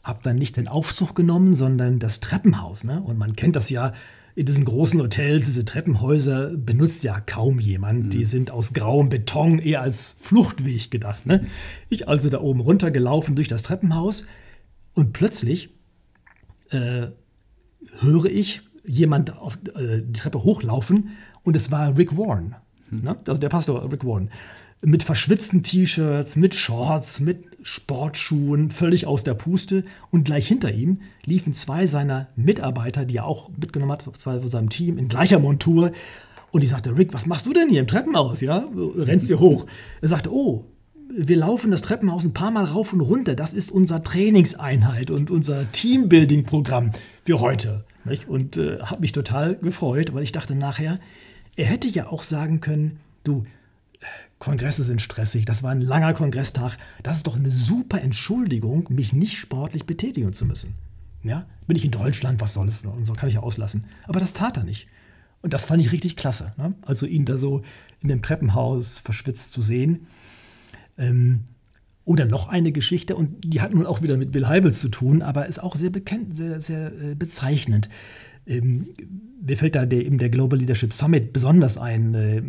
Habe 0.02 0.20
dann 0.24 0.38
nicht 0.38 0.56
den 0.56 0.68
Aufzug 0.70 1.14
genommen, 1.16 1.56
sondern 1.56 2.00
das 2.00 2.22
Treppenhaus. 2.22 2.84
Ne? 2.84 3.02
Und 3.02 3.18
man 3.18 3.36
kennt 3.36 3.58
das 3.58 3.70
ja 3.70 3.94
in 4.36 4.46
diesen 4.46 4.66
großen 4.66 5.02
Hotels, 5.02 5.46
diese 5.46 5.64
Treppenhäuser 5.64 6.50
benutzt 6.50 7.04
ja 7.06 7.22
kaum 7.22 7.60
jemand. 7.60 8.06
Mhm. 8.06 8.10
Die 8.10 8.26
sind 8.26 8.52
aus 8.52 8.74
grauem 8.74 9.08
Beton 9.08 9.60
eher 9.60 9.82
als 9.82 10.18
Fluchtweg 10.20 10.92
gedacht. 10.92 11.26
Ne? 11.26 11.48
Ich 11.90 12.10
also 12.10 12.30
da 12.30 12.42
oben 12.42 12.60
runtergelaufen 12.60 13.36
durch 13.36 13.48
das 13.48 13.64
Treppenhaus 13.64 14.26
und 14.94 15.14
plötzlich 15.14 15.70
äh, 16.70 17.08
höre 18.00 18.26
ich 18.26 18.62
jemand 18.86 19.38
auf 19.38 19.58
äh, 19.76 20.02
die 20.02 20.20
Treppe 20.20 20.44
hochlaufen 20.44 21.12
und 21.44 21.56
es 21.56 21.72
war 21.72 21.98
Rick 21.98 22.18
Warren. 22.18 22.56
Hm. 22.90 23.04
Ne? 23.04 23.18
Also 23.26 23.40
der 23.40 23.50
Pastor 23.50 23.90
Rick 23.90 24.04
Warren. 24.04 24.30
Mit 24.82 25.04
verschwitzten 25.04 25.64
T-Shirts, 25.64 26.36
mit 26.36 26.54
Shorts, 26.54 27.22
mit 27.22 27.55
Sportschuhen, 27.66 28.70
völlig 28.70 29.08
aus 29.08 29.24
der 29.24 29.34
Puste. 29.34 29.84
Und 30.12 30.24
gleich 30.26 30.48
hinter 30.48 30.72
ihm 30.72 31.00
liefen 31.24 31.52
zwei 31.52 31.88
seiner 31.88 32.28
Mitarbeiter, 32.36 33.06
die 33.06 33.18
er 33.18 33.26
auch 33.26 33.50
mitgenommen 33.60 33.92
hat, 33.92 34.04
zwei 34.18 34.40
von 34.40 34.50
seinem 34.50 34.70
Team, 34.70 35.00
in 35.00 35.08
gleicher 35.08 35.40
Montur. 35.40 35.92
Und 36.52 36.64
ich 36.64 36.70
sagte, 36.70 36.96
Rick, 36.96 37.14
was 37.14 37.26
machst 37.26 37.48
du 37.48 37.54
denn 37.54 37.70
hier 37.70 37.80
im 37.80 37.88
Treppenhaus? 37.88 38.42
Ja, 38.42 38.66
rennst 38.76 39.28
hier 39.28 39.40
hoch. 39.40 39.66
Er 40.02 40.10
sagte, 40.10 40.32
oh, 40.32 40.66
wir 41.10 41.38
laufen 41.38 41.72
das 41.72 41.82
Treppenhaus 41.82 42.24
ein 42.24 42.34
paar 42.34 42.52
Mal 42.52 42.66
rauf 42.66 42.94
und 42.94 43.02
runter. 43.02 43.36
Das 43.36 43.54
ist 43.54 43.72
unser 43.72 44.04
Trainingseinheit 44.04 45.10
und 45.10 45.32
unser 45.32 45.72
Teambuilding-Programm 45.72 46.92
für 47.24 47.40
heute. 47.40 47.84
Und 48.28 48.58
äh, 48.58 48.80
habe 48.82 49.02
mich 49.02 49.12
total 49.12 49.56
gefreut, 49.56 50.14
weil 50.14 50.22
ich 50.22 50.32
dachte 50.32 50.54
nachher, 50.54 51.00
er 51.56 51.66
hätte 51.66 51.88
ja 51.88 52.08
auch 52.12 52.22
sagen 52.22 52.62
können, 52.62 53.00
du, 53.24 53.44
Kongresse 54.40 54.84
sind 54.84 55.02
stressig, 55.02 55.46
das 55.46 55.64
war 55.64 55.72
ein 55.72 55.82
langer 55.82 56.14
Kongresstag, 56.14 56.78
das 57.04 57.18
ist 57.18 57.28
doch 57.28 57.36
eine 57.36 57.52
super 57.52 58.02
Entschuldigung, 58.02 58.88
mich 58.90 59.14
nicht 59.14 59.38
sportlich 59.38 59.86
betätigen 59.86 60.34
zu 60.34 60.46
müssen. 60.46 60.76
Ja, 61.24 61.48
bin 61.66 61.78
ich 61.78 61.86
in 61.86 61.92
Deutschland, 61.92 62.40
was 62.42 62.54
soll 62.54 62.68
es 62.68 62.84
noch? 62.84 62.96
Und 62.96 63.06
so 63.06 63.14
kann 63.14 63.30
ich 63.30 63.36
ja 63.36 63.42
auslassen. 63.42 63.86
Aber 64.04 64.20
das 64.20 64.34
tat 64.34 64.58
er 64.58 64.64
nicht. 64.64 64.88
Und 65.42 65.54
das 65.54 65.66
fand 65.66 65.82
ich 65.82 65.92
richtig 65.92 66.16
klasse. 66.16 66.54
Ne? 66.58 66.76
Also 66.84 67.06
ihn 67.06 67.26
da 67.26 67.38
so 67.38 67.64
in 68.02 68.10
dem 68.10 68.22
Treppenhaus 68.22 69.00
verschwitzt 69.00 69.52
zu 69.52 69.62
sehen. 69.62 70.08
Ähm, 70.98 71.42
oder 72.04 72.26
noch 72.26 72.50
eine 72.50 72.72
Geschichte, 72.72 73.16
und 73.16 73.44
die 73.44 73.62
hat 73.62 73.74
nun 73.74 73.88
auch 73.88 74.04
wieder 74.04 74.18
mit 74.18 74.32
Bill 74.32 74.48
Heibels 74.48 74.80
zu 74.80 74.90
tun, 74.90 75.24
aber 75.24 75.48
ist 75.48 75.62
auch 75.62 75.76
sehr 75.76 75.90
bekannt, 75.90 76.36
sehr, 76.36 76.62
sehr 76.62 76.88
äh, 76.94 77.16
bezeichnend. 77.16 77.90
Ähm, 78.46 78.90
mir 79.42 79.58
fällt 79.58 79.74
da 79.74 79.88
der, 79.88 80.06
eben 80.06 80.20
der 80.20 80.30
Global 80.30 80.60
Leadership 80.60 80.94
Summit 80.94 81.34
besonders 81.34 81.80
ein. 81.80 82.14
Äh, 82.14 82.44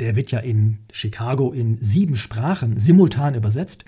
der 0.00 0.16
wird 0.16 0.30
ja 0.30 0.38
in 0.38 0.78
Chicago 0.92 1.52
in 1.52 1.78
sieben 1.80 2.16
Sprachen 2.16 2.78
simultan 2.78 3.34
übersetzt. 3.34 3.84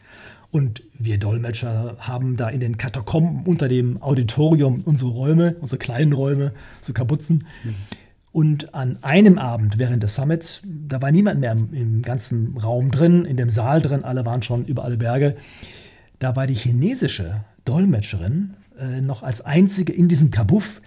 Und 0.51 0.83
wir 0.97 1.19
Dolmetscher 1.19 1.97
haben 1.99 2.37
da 2.37 2.49
in 2.49 2.61
den 2.61 2.79
Katakomben 2.79 3.45
unter 3.45 3.67
dem 3.67 4.01
Auditorium 4.03 4.83
unsere 4.85 5.11
Räume, 5.11 5.57
unsere 5.61 5.79
kleinen 5.79 6.13
Räume, 6.13 6.53
so 6.81 6.93
Kapuzen. 6.93 7.45
Mhm. 7.65 7.75
Und 8.31 8.75
an 8.75 8.99
einem 9.03 9.39
Abend 9.39 9.79
während 9.79 10.03
des 10.03 10.15
Summits, 10.15 10.63
da 10.65 11.01
war 11.03 11.11
niemand 11.11 11.41
mehr 11.41 11.53
im, 11.53 11.73
im, 11.73 12.03
ganzen 12.03 12.57
Raum 12.57 12.91
drin, 12.91 13.25
in 13.25 13.37
dem 13.37 13.51
Saal 13.51 13.81
drin, 13.81 14.05
alle 14.05 14.27
waren 14.27 14.43
schon 14.43 14.65
über 14.65 14.85
alle 14.85 14.97
Berge. 14.97 15.37
Da 16.19 16.37
war 16.37 16.47
die 16.47 16.55
chinesische 16.55 17.45
Dolmetscherin 17.65 18.55
äh, 18.79 19.01
noch 19.01 19.23
als 19.23 19.41
einzige 19.41 19.93
in 19.93 20.09
diesem 20.09 20.31
Kabuff, 20.31 20.81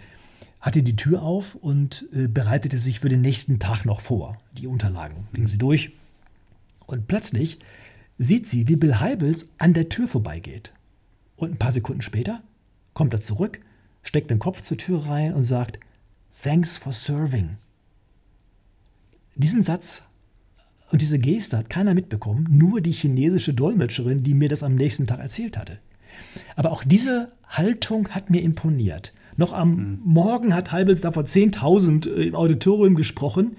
hatte 0.60 0.84
die 0.84 0.96
Tür 0.96 1.22
auf 1.22 1.56
und 1.56 2.08
äh, 2.14 2.28
bereitete 2.28 2.78
sich 2.78 3.00
für 3.00 3.10
den 3.10 3.22
nächsten 3.22 3.60
Tag 3.60 3.86
noch 3.86 4.02
vor. 4.02 4.38
Die 4.54 4.68
Unterlagen 4.68 5.28
ging 5.34 5.48
sie 5.48 5.58
durch. 5.58 5.92
Und 6.86 7.08
plötzlich 7.08 7.60
sieht 8.18 8.48
sie, 8.48 8.68
wie 8.68 8.76
Bill 8.76 9.00
Heibels 9.00 9.50
an 9.58 9.74
der 9.74 9.90
Tür 9.90 10.08
vorbeigeht. 10.08 10.74
Und 11.36 11.52
ein 11.52 11.58
paar 11.58 11.72
Sekunden 11.72 12.02
später 12.02 12.42
kommt 12.94 13.14
er 13.14 13.22
zurück, 13.22 13.60
steckt 14.02 14.32
den 14.32 14.40
Kopf 14.40 14.62
zur 14.62 14.78
Tür 14.78 15.06
rein 15.06 15.34
und 15.34 15.44
sagt, 15.44 15.80
Thanks 16.42 16.78
for 16.78 16.94
serving. 16.94 17.58
Diesen 19.36 19.62
Satz 19.62 20.08
und 20.90 21.02
diese 21.02 21.20
Geste 21.20 21.58
hat 21.58 21.70
keiner 21.70 21.94
mitbekommen, 21.94 22.48
nur 22.50 22.82
die 22.82 22.92
chinesische 22.92 23.54
Dolmetscherin, 23.54 24.24
die 24.24 24.34
mir 24.34 24.50
das 24.50 24.64
am 24.64 24.76
nächsten 24.76 25.06
Tag 25.06 25.20
erzählt 25.20 25.58
hatte. 25.58 25.80
Aber 26.56 26.72
auch 26.72 26.84
diese 26.84 27.32
Haltung 27.48 28.10
hat 28.10 28.30
mir 28.30 28.42
imponiert. 28.42 29.14
Noch 29.38 29.54
am 29.54 29.76
mhm. 29.76 30.00
Morgen 30.04 30.54
hat 30.54 30.72
Halbels 30.72 31.02
da 31.02 31.12
vor 31.12 31.24
10.000 31.24 32.10
äh, 32.10 32.28
im 32.28 32.36
Auditorium 32.36 32.96
gesprochen 32.96 33.56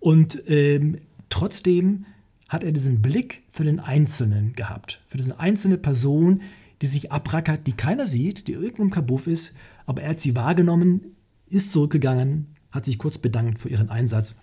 und 0.00 0.42
ähm, 0.48 0.98
trotzdem 1.28 2.04
hat 2.48 2.64
er 2.64 2.72
diesen 2.72 3.00
Blick 3.00 3.44
für 3.50 3.64
den 3.64 3.78
Einzelnen 3.78 4.54
gehabt, 4.54 5.00
für 5.06 5.16
diese 5.16 5.38
einzelne 5.38 5.78
Person, 5.78 6.42
die 6.82 6.88
sich 6.88 7.12
abrackert, 7.12 7.66
die 7.66 7.72
keiner 7.72 8.06
sieht, 8.06 8.48
die 8.48 8.52
irgendwo 8.52 8.82
im 8.82 8.90
Kabuff 8.90 9.28
ist, 9.28 9.54
aber 9.86 10.02
er 10.02 10.10
hat 10.10 10.20
sie 10.20 10.34
wahrgenommen, 10.34 11.16
ist 11.48 11.72
zurückgegangen, 11.72 12.48
hat 12.72 12.84
sich 12.84 12.98
kurz 12.98 13.18
bedankt 13.18 13.60
für 13.60 13.68
ihren 13.68 13.88
Einsatz. 13.88 14.34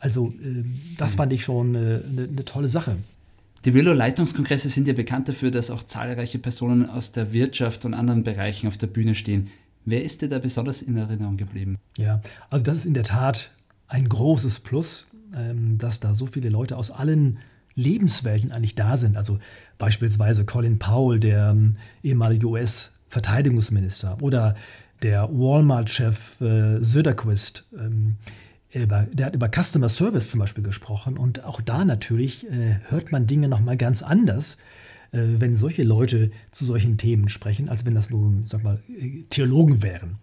Also 0.00 0.28
äh, 0.28 0.64
das 0.96 1.16
fand 1.16 1.32
ich 1.32 1.44
schon 1.44 1.76
eine, 1.76 2.04
eine, 2.08 2.22
eine 2.24 2.44
tolle 2.44 2.68
Sache. 2.68 2.96
Die 3.64 3.74
Willow-Leitungskongresse 3.74 4.68
sind 4.68 4.88
ja 4.88 4.94
bekannt 4.94 5.28
dafür, 5.28 5.52
dass 5.52 5.70
auch 5.70 5.84
zahlreiche 5.84 6.38
Personen 6.38 6.88
aus 6.88 7.12
der 7.12 7.32
Wirtschaft 7.32 7.84
und 7.84 7.94
anderen 7.94 8.24
Bereichen 8.24 8.66
auf 8.66 8.76
der 8.76 8.88
Bühne 8.88 9.14
stehen. 9.14 9.50
Wer 9.84 10.04
ist 10.04 10.22
dir 10.22 10.28
da 10.28 10.38
besonders 10.38 10.82
in 10.82 10.96
Erinnerung 10.96 11.36
geblieben? 11.36 11.78
Ja, 11.96 12.20
also 12.50 12.64
das 12.64 12.78
ist 12.78 12.86
in 12.86 12.94
der 12.94 13.04
Tat 13.04 13.50
ein 13.88 14.08
großes 14.08 14.60
Plus, 14.60 15.08
ähm, 15.36 15.78
dass 15.78 16.00
da 16.00 16.14
so 16.14 16.26
viele 16.26 16.48
Leute 16.48 16.76
aus 16.76 16.90
allen 16.90 17.38
Lebenswelten 17.74 18.52
eigentlich 18.52 18.74
da 18.74 18.96
sind. 18.96 19.16
Also 19.16 19.38
beispielsweise 19.78 20.44
Colin 20.44 20.78
Powell, 20.78 21.20
der 21.20 21.50
ähm, 21.50 21.76
ehemalige 22.02 22.46
US-Verteidigungsminister, 22.46 24.18
oder 24.20 24.54
der 25.02 25.28
Walmart-Chef 25.30 26.40
äh, 26.40 26.82
Söderquist, 26.82 27.66
ähm, 27.78 28.16
der 28.74 29.26
hat 29.26 29.34
über 29.34 29.50
Customer 29.50 29.90
Service 29.90 30.30
zum 30.30 30.40
Beispiel 30.40 30.64
gesprochen 30.64 31.18
und 31.18 31.44
auch 31.44 31.60
da 31.60 31.84
natürlich 31.84 32.50
äh, 32.50 32.78
hört 32.88 33.12
man 33.12 33.26
Dinge 33.26 33.48
nochmal 33.48 33.76
ganz 33.76 34.02
anders, 34.02 34.56
wenn 35.12 35.56
solche 35.56 35.82
Leute 35.82 36.30
zu 36.50 36.64
solchen 36.64 36.96
Themen 36.96 37.28
sprechen, 37.28 37.68
als 37.68 37.84
wenn 37.84 37.94
das 37.94 38.08
nun, 38.10 38.44
sag 38.46 38.64
mal, 38.64 38.80
Theologen 39.28 39.82
wären. 39.82 40.16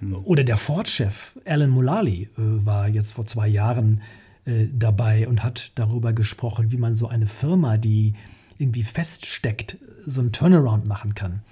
Mhm. 0.00 0.16
Oder 0.24 0.44
der 0.44 0.56
Ford-Chef 0.56 1.38
Alan 1.44 1.70
Mulally 1.70 2.22
äh, 2.22 2.28
war 2.36 2.88
jetzt 2.88 3.12
vor 3.12 3.26
zwei 3.26 3.48
Jahren 3.48 4.00
äh, 4.44 4.66
dabei 4.72 5.28
und 5.28 5.42
hat 5.42 5.72
darüber 5.74 6.12
gesprochen, 6.12 6.72
wie 6.72 6.78
man 6.78 6.96
so 6.96 7.08
eine 7.08 7.26
Firma, 7.26 7.76
die 7.76 8.14
irgendwie 8.58 8.82
feststeckt, 8.82 9.78
so 10.06 10.20
einen 10.20 10.32
Turnaround 10.32 10.86
machen 10.86 11.14
kann. 11.14 11.42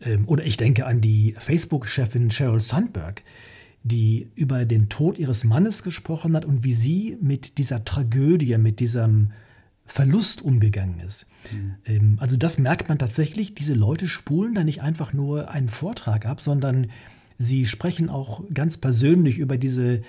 Ähm, 0.00 0.24
oder 0.26 0.44
ich 0.44 0.56
denke 0.56 0.86
an 0.86 1.00
die 1.00 1.34
Facebook-Chefin 1.38 2.30
Sheryl 2.30 2.60
Sandberg, 2.60 3.22
die 3.82 4.30
über 4.34 4.64
den 4.64 4.88
Tod 4.88 5.18
ihres 5.18 5.44
Mannes 5.44 5.82
gesprochen 5.82 6.34
hat 6.34 6.44
und 6.44 6.64
wie 6.64 6.72
sie 6.72 7.16
mit 7.20 7.58
dieser 7.58 7.84
Tragödie, 7.84 8.58
mit 8.58 8.80
diesem 8.80 9.30
Verlust 9.86 10.42
umgegangen 10.42 11.00
ist. 11.00 11.26
Mhm. 11.86 12.18
Also 12.18 12.36
das 12.36 12.58
merkt 12.58 12.88
man 12.88 12.98
tatsächlich, 12.98 13.54
diese 13.54 13.74
Leute 13.74 14.08
spulen 14.08 14.54
da 14.54 14.64
nicht 14.64 14.82
einfach 14.82 15.12
nur 15.12 15.50
einen 15.50 15.68
Vortrag 15.68 16.26
ab, 16.26 16.42
sondern 16.42 16.90
sie 17.38 17.66
sprechen 17.66 18.10
auch 18.10 18.42
ganz 18.52 18.76
persönlich 18.76 19.38
über 19.38 19.56
diese 19.56 20.02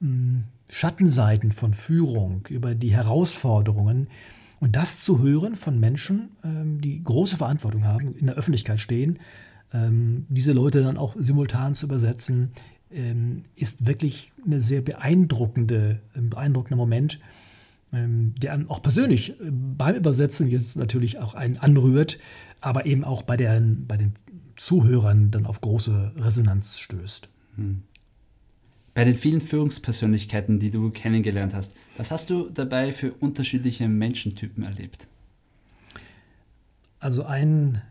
hm, 0.00 0.44
Schattenseiten 0.68 1.52
von 1.52 1.74
Führung, 1.74 2.46
über 2.48 2.74
die 2.74 2.92
Herausforderungen. 2.92 4.08
Und 4.58 4.74
das 4.76 5.02
zu 5.02 5.22
hören 5.22 5.54
von 5.54 5.78
Menschen, 5.78 6.30
ähm, 6.44 6.80
die 6.80 7.02
große 7.02 7.36
Verantwortung 7.36 7.84
haben, 7.84 8.16
in 8.16 8.26
der 8.26 8.36
Öffentlichkeit 8.36 8.80
stehen, 8.80 9.18
ähm, 9.72 10.26
diese 10.28 10.52
Leute 10.52 10.82
dann 10.82 10.96
auch 10.96 11.14
simultan 11.18 11.74
zu 11.74 11.86
übersetzen, 11.86 12.50
ähm, 12.90 13.44
ist 13.54 13.86
wirklich 13.86 14.32
eine 14.44 14.60
sehr 14.60 14.80
beeindruckende, 14.80 16.00
ein 16.14 16.30
beeindruckender 16.30 16.76
Moment, 16.76 17.20
der 17.92 18.64
auch 18.68 18.82
persönlich 18.82 19.40
äh, 19.40 19.50
beim 19.50 19.94
Übersetzen 19.94 20.48
jetzt 20.48 20.76
natürlich 20.76 21.18
auch 21.18 21.34
einen 21.34 21.56
anrührt, 21.56 22.18
aber 22.60 22.86
eben 22.86 23.04
auch 23.04 23.22
bei, 23.22 23.36
der, 23.36 23.60
bei 23.60 23.96
den 23.96 24.14
Zuhörern 24.56 25.30
dann 25.30 25.46
auf 25.46 25.60
große 25.60 26.12
Resonanz 26.16 26.78
stößt. 26.78 27.28
Hm. 27.56 27.82
Bei 28.94 29.04
den 29.04 29.14
vielen 29.14 29.42
Führungspersönlichkeiten, 29.42 30.58
die 30.58 30.70
du 30.70 30.90
kennengelernt 30.90 31.54
hast, 31.54 31.74
was 31.98 32.10
hast 32.10 32.30
du 32.30 32.48
dabei 32.48 32.92
für 32.92 33.12
unterschiedliche 33.12 33.88
Menschentypen 33.88 34.64
erlebt? 34.64 35.06
Also 36.98 37.24
ein 37.24 37.82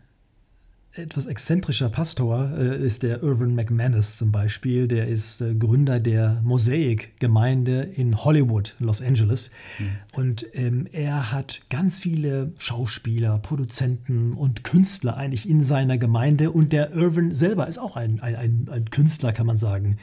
etwas 0.96 1.26
exzentrischer 1.26 1.88
Pastor 1.88 2.50
äh, 2.56 2.76
ist 2.78 3.02
der 3.02 3.22
Irvin 3.22 3.54
McManus 3.54 4.16
zum 4.16 4.32
Beispiel. 4.32 4.88
Der 4.88 5.08
ist 5.08 5.40
äh, 5.40 5.54
Gründer 5.54 6.00
der 6.00 6.40
Mosaic-Gemeinde 6.42 7.82
in 7.82 8.24
Hollywood, 8.24 8.74
Los 8.78 9.02
Angeles. 9.02 9.50
Mhm. 9.78 9.84
Und 10.12 10.46
ähm, 10.54 10.86
er 10.92 11.32
hat 11.32 11.60
ganz 11.70 11.98
viele 11.98 12.52
Schauspieler, 12.58 13.38
Produzenten 13.38 14.32
und 14.32 14.64
Künstler 14.64 15.16
eigentlich 15.16 15.48
in 15.48 15.62
seiner 15.62 15.98
Gemeinde. 15.98 16.50
Und 16.50 16.72
der 16.72 16.92
Irvin 16.92 17.34
selber 17.34 17.66
ist 17.66 17.78
auch 17.78 17.96
ein, 17.96 18.20
ein, 18.20 18.36
ein, 18.36 18.68
ein 18.70 18.90
Künstler, 18.90 19.32
kann 19.32 19.46
man 19.46 19.56
sagen 19.56 19.98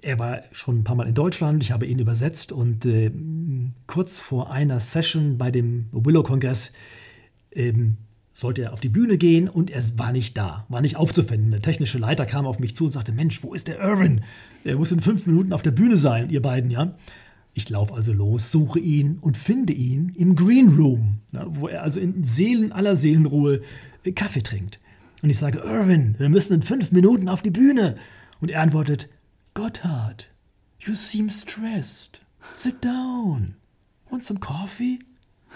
er 0.00 0.18
war 0.18 0.42
schon 0.50 0.80
ein 0.80 0.84
paar 0.84 0.96
Mal 0.96 1.06
in 1.06 1.14
Deutschland, 1.14 1.62
ich 1.62 1.70
habe 1.70 1.86
ihn 1.86 1.98
übersetzt 2.00 2.50
und 2.50 2.84
äh, 2.86 3.12
kurz 3.86 4.18
vor 4.18 4.50
einer 4.50 4.80
Session 4.80 5.38
bei 5.38 5.52
dem 5.52 5.86
Willow-Kongress 5.92 6.72
ähm, 7.52 7.98
sollte 8.32 8.62
er 8.62 8.72
auf 8.72 8.80
die 8.80 8.88
Bühne 8.88 9.18
gehen 9.18 9.48
und 9.48 9.70
er 9.70 9.82
war 9.96 10.12
nicht 10.12 10.36
da, 10.36 10.64
war 10.68 10.80
nicht 10.80 10.96
aufzufinden. 10.96 11.50
Der 11.50 11.62
technische 11.62 11.98
Leiter 11.98 12.26
kam 12.26 12.46
auf 12.46 12.58
mich 12.58 12.74
zu 12.74 12.84
und 12.84 12.90
sagte, 12.90 13.12
Mensch, 13.12 13.42
wo 13.42 13.52
ist 13.52 13.68
der 13.68 13.78
Irwin? 13.78 14.22
Er 14.64 14.76
muss 14.76 14.92
in 14.92 15.00
fünf 15.00 15.26
Minuten 15.26 15.52
auf 15.52 15.62
der 15.62 15.70
Bühne 15.70 15.96
sein, 15.96 16.30
ihr 16.30 16.42
beiden, 16.42 16.70
ja. 16.70 16.94
Ich 17.54 17.68
laufe 17.68 17.92
also 17.92 18.14
los, 18.14 18.50
suche 18.50 18.80
ihn 18.80 19.18
und 19.20 19.36
finde 19.36 19.74
ihn 19.74 20.14
im 20.16 20.36
Green 20.36 20.68
Room, 20.68 21.18
wo 21.32 21.68
er 21.68 21.82
also 21.82 22.00
in 22.00 22.24
Seelen 22.24 22.72
aller 22.72 22.96
Seelenruhe 22.96 23.60
äh, 24.04 24.12
Kaffee 24.12 24.42
trinkt. 24.42 24.80
Und 25.22 25.28
ich 25.28 25.36
sage, 25.36 25.58
Irwin, 25.58 26.14
wir 26.18 26.30
müssen 26.30 26.54
in 26.54 26.62
fünf 26.62 26.92
Minuten 26.92 27.28
auf 27.28 27.42
die 27.42 27.50
Bühne. 27.50 27.96
Und 28.40 28.50
er 28.50 28.62
antwortet, 28.62 29.08
Gotthard, 29.54 30.28
you 30.80 30.94
seem 30.94 31.28
stressed. 31.28 32.22
Sit 32.54 32.82
down. 32.82 33.54
Want 34.10 34.24
some 34.24 34.40
coffee? 34.40 34.98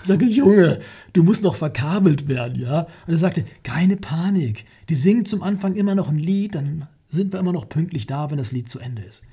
Ich 0.03 0.09
sage, 0.09 0.27
Junge, 0.27 0.81
du 1.13 1.23
musst 1.23 1.43
noch 1.43 1.57
verkabelt 1.57 2.29
werden, 2.29 2.61
ja? 2.61 2.87
Und 3.07 3.13
er 3.13 3.19
sagte, 3.19 3.45
keine 3.63 3.97
Panik. 3.97 4.65
Die 4.89 4.95
singen 4.95 5.25
zum 5.25 5.43
Anfang 5.43 5.75
immer 5.75 5.95
noch 5.95 6.09
ein 6.09 6.19
Lied, 6.19 6.55
dann 6.55 6.87
sind 7.09 7.33
wir 7.33 7.41
immer 7.41 7.53
noch 7.53 7.69
pünktlich 7.69 8.07
da, 8.07 8.31
wenn 8.31 8.39
das 8.39 8.53
Lied 8.53 8.69
zu 8.69 8.79
Ende 8.79 9.03
ist. 9.03 9.25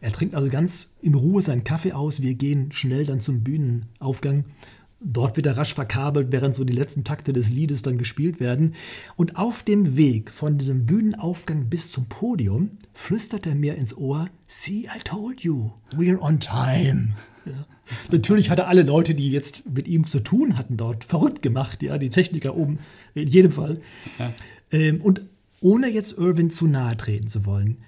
Er 0.00 0.10
trinkt 0.10 0.34
also 0.34 0.50
ganz 0.50 0.94
in 1.00 1.14
Ruhe 1.14 1.42
seinen 1.42 1.64
Kaffee 1.64 1.92
aus. 1.92 2.22
Wir 2.22 2.34
gehen 2.34 2.72
schnell 2.72 3.06
dann 3.06 3.20
zum 3.20 3.42
Bühnenaufgang. 3.42 4.44
Dort 5.04 5.36
wird 5.36 5.46
er 5.46 5.56
rasch 5.56 5.74
verkabelt, 5.74 6.28
während 6.30 6.54
so 6.54 6.64
die 6.64 6.72
letzten 6.72 7.04
Takte 7.04 7.32
des 7.32 7.50
Liedes 7.50 7.82
dann 7.82 7.98
gespielt 7.98 8.40
werden. 8.40 8.74
Und 9.16 9.36
auf 9.36 9.62
dem 9.62 9.96
Weg 9.96 10.30
von 10.30 10.58
diesem 10.58 10.86
Bühnenaufgang 10.86 11.68
bis 11.68 11.90
zum 11.90 12.06
Podium 12.06 12.70
flüstert 12.92 13.46
er 13.46 13.54
mir 13.54 13.76
ins 13.76 13.96
Ohr: 13.96 14.28
See, 14.46 14.88
I 14.94 14.98
told 15.04 15.40
you, 15.40 15.70
we're 15.94 16.20
on 16.20 16.38
time. 16.38 17.14
Ja. 17.46 17.66
Natürlich 18.10 18.50
hat 18.50 18.58
er 18.58 18.68
alle 18.68 18.82
Leute, 18.82 19.14
die 19.14 19.30
jetzt 19.30 19.68
mit 19.68 19.88
ihm 19.88 20.06
zu 20.06 20.20
tun 20.20 20.56
hatten, 20.56 20.76
dort 20.76 21.04
verrückt 21.04 21.42
gemacht. 21.42 21.82
Ja, 21.82 21.98
die 21.98 22.10
Techniker 22.10 22.56
oben, 22.56 22.78
in 23.14 23.28
jedem 23.28 23.52
Fall. 23.52 23.80
Ja. 24.18 24.32
Ähm, 24.70 25.00
und 25.00 25.22
ohne 25.60 25.88
jetzt 25.88 26.18
Irwin 26.18 26.50
zu 26.50 26.66
nahe 26.66 26.96
treten 26.96 27.28
zu 27.28 27.46
wollen, 27.46 27.78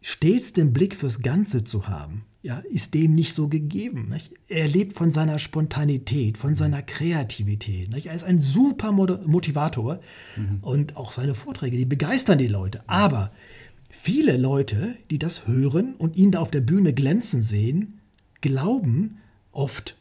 stets 0.00 0.52
den 0.52 0.72
Blick 0.72 0.94
fürs 0.94 1.22
Ganze 1.22 1.64
zu 1.64 1.88
haben, 1.88 2.24
ja, 2.42 2.58
ist 2.58 2.92
dem 2.92 3.14
nicht 3.14 3.34
so 3.34 3.48
gegeben. 3.48 4.10
Nicht? 4.10 4.30
Er 4.48 4.68
lebt 4.68 4.92
von 4.92 5.10
seiner 5.10 5.38
Spontanität, 5.38 6.36
von 6.36 6.54
seiner 6.54 6.82
Kreativität. 6.82 7.88
Nicht? 7.90 8.06
Er 8.06 8.14
ist 8.14 8.24
ein 8.24 8.38
super 8.38 8.92
Motivator 8.92 10.00
mhm. 10.36 10.58
und 10.60 10.96
auch 10.96 11.10
seine 11.10 11.34
Vorträge, 11.34 11.78
die 11.78 11.86
begeistern 11.86 12.36
die 12.36 12.46
Leute. 12.46 12.82
Aber 12.86 13.32
viele 13.88 14.36
Leute, 14.36 14.94
die 15.10 15.18
das 15.18 15.46
hören 15.46 15.94
und 15.96 16.16
ihn 16.16 16.32
da 16.32 16.40
auf 16.40 16.50
der 16.50 16.60
Bühne 16.60 16.92
glänzen 16.92 17.42
sehen, 17.42 18.00
glauben 18.42 19.16
oft, 19.54 19.96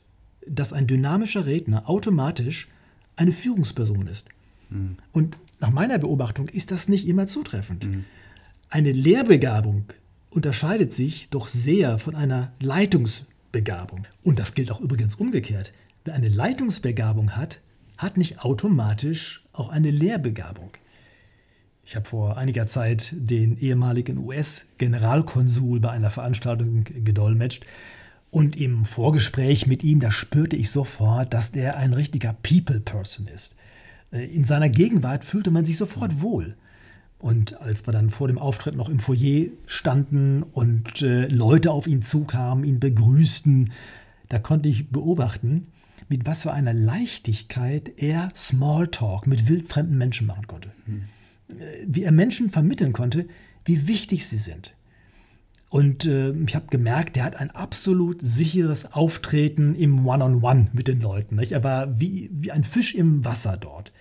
dass 0.48 0.74
ein 0.74 0.88
dynamischer 0.88 1.45
Redner 1.45 1.89
automatisch 1.89 2.67
eine 3.15 3.31
Führungsperson 3.31 4.07
ist. 4.07 4.27
Mhm. 4.69 4.98
Und 5.12 5.38
nach 5.60 5.72
meiner 5.72 5.98
Beobachtung 5.98 6.50
ist 6.50 6.72
das 6.72 6.89
nicht 6.89 7.07
immer 7.07 7.27
zutreffend. 7.27 7.86
Mhm. 7.86 8.05
Eine 8.69 8.91
Lehrbegabung 8.91 9.86
unterscheidet 10.29 10.93
sich 10.93 11.29
doch 11.29 11.48
sehr 11.48 12.00
von 12.00 12.15
einer 12.15 12.51
Leitungsbegabung. 12.60 14.07
Und 14.24 14.39
das 14.39 14.55
gilt 14.55 14.72
auch 14.72 14.81
übrigens 14.81 15.15
umgekehrt. 15.15 15.74
Wer 16.05 16.15
eine 16.15 16.29
Leitungsbegabung 16.29 17.36
hat, 17.36 17.62
hat 17.98 18.17
nicht 18.17 18.43
automatisch 18.43 19.43
auch 19.53 19.69
eine 19.69 19.91
Lehrbegabung. 19.91 20.72
Ich 21.86 21.95
habe 21.95 22.07
vor 22.07 22.38
einiger 22.38 22.65
Zeit 22.65 23.13
den 23.15 23.57
ehemaligen 23.57 24.17
US-Generalkonsul 24.17 25.79
bei 25.79 25.91
einer 25.91 26.10
Veranstaltung 26.10 26.86
gedolmetscht 26.86 27.65
und 28.34 28.56
im 28.56 28.84
Vorgespräch 28.84 29.68
mit 29.68 29.84
ihm, 29.84 30.00
da 30.00 30.10
spürte 30.10 30.56
ich 30.56 30.72
sofort, 30.72 31.36
dass 31.36 31.52
der 31.52 31.78
ein 31.78 31.94
richtiger 31.94 32.34
People-Person 32.42 33.28
ist. 33.28 33.54
Äh, 34.12 34.25
in 34.25 34.44
seiner 34.44 34.70
Gegenwart 34.70 35.24
fühlte 35.24 35.52
man 35.52 35.66
sich 35.66 35.78
sofort 35.78 36.20
wohl. 36.20 36.56
Und 37.20 37.62
als 37.62 37.88
wir 37.88 37.92
dann 37.92 38.10
vor 38.10 38.28
dem 38.28 38.40
Auftritt 38.40 38.75
noch 38.75 38.90
im 38.90 38.98
Foyer 38.98 39.50
standen 39.68 40.42
und 40.42 41.04
äh, 41.04 41.28
Leute 41.28 41.69
auf 41.69 41.86
ihn 41.86 42.02
zukamen, 42.02 42.63
ihn 42.63 42.80
begrüßten, 42.80 43.72
da 44.30 44.39
konnte 44.39 44.67
ich 44.67 44.89
beobachten, 44.89 45.67
mit 46.10 46.26
was 46.26 46.41
für 46.41 46.54
einer 46.54 46.74
Leichtigkeit 46.74 47.91
er 47.98 48.30
Smalltalk 48.36 49.28
mit 49.28 49.48
wildfremden 49.48 49.96
Menschen 49.96 50.26
machen 50.26 50.48
konnte. 50.48 50.72
Hm. 50.86 51.04
Wie 51.86 52.04
er 52.04 52.12
Menschen 52.12 52.50
vermitteln 52.50 52.93
konnte, 52.93 53.28
wie 53.63 53.88
wichtig 53.88 54.26
sie 54.26 54.39
sind. 54.39 54.74
Und 55.73 56.05
äh, 56.05 56.33
ich 56.33 56.53
habe 56.53 56.67
gemerkt, 56.69 57.15
der 57.15 57.23
hat 57.23 57.38
ein 57.38 57.49
absolut 57.49 58.19
sicheres 58.21 58.93
Auftreten 58.93 59.73
im 59.73 60.05
One-on-One 60.05 60.36
-on 60.36 60.65
-One 60.65 60.67
mit 60.71 60.88
den 60.88 61.01
Leuten. 61.01 61.36
Nicht? 61.36 61.51
Er 61.51 61.63
war 61.63 61.99
wie, 61.99 62.29
wie 62.31 62.51
ein 62.51 62.63
Fisch 62.63 62.93
im 62.93 63.25
Wasser 63.25 63.57
dort. 63.57 63.91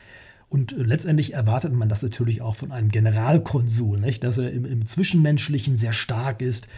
Und 0.50 0.74
äh, 0.74 0.82
letztendlich 0.82 1.32
erwartet 1.32 1.72
man 1.72 1.88
das 1.88 2.02
natürlich 2.02 2.42
auch 2.42 2.56
von 2.56 2.72
einem 2.72 2.90
Generalkonsul, 2.90 3.98
nicht? 3.98 4.22
dass 4.22 4.37
er 4.37 4.52
im, 4.52 4.66
im 4.66 4.85
Zwischenmenschlichen 4.85 5.78
sehr 5.78 5.94
stark 5.94 6.42
ist, 6.42 6.68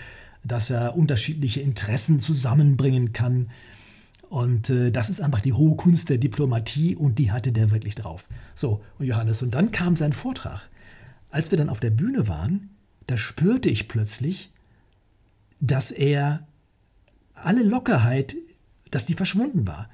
dass 0.45 0.71
er 0.71 0.97
unterschiedliche 0.97 1.61
Interessen 1.61 2.21
zusammenbringen 2.21 3.13
kann. 3.13 3.51
Und 4.29 4.71
äh, 4.71 4.93
das 4.93 5.11
ist 5.11 5.21
einfach 5.21 5.41
die 5.41 5.55
hohe 5.55 5.75
Kunst 5.75 6.09
der 6.09 6.19
Diplomatie 6.19 6.95
und 6.95 7.19
die 7.19 7.33
hatte 7.33 7.51
der 7.51 7.73
wirklich 7.73 7.97
drauf. 7.97 8.29
So, 8.55 8.81
und 9.01 9.07
Johannes, 9.07 9.43
und 9.43 9.57
dann 9.57 9.73
kam 9.73 9.97
sein 9.97 10.13
Vortrag. 10.13 10.71
Als 11.31 11.51
wir 11.51 11.59
dann 11.59 11.69
auf 11.69 11.81
der 11.81 11.91
Bühne 11.91 12.29
waren, 12.29 12.71
da 13.09 13.19
spürte 13.19 13.69
ich 13.71 13.89
plötzlich, 13.89 14.53
dass 15.61 15.91
er 15.91 16.47
alle 17.35 17.63
Lockerheit, 17.63 18.37
dass 18.91 19.07
die 19.07 19.15
verschwunden 19.15 19.67
war. 19.67 19.89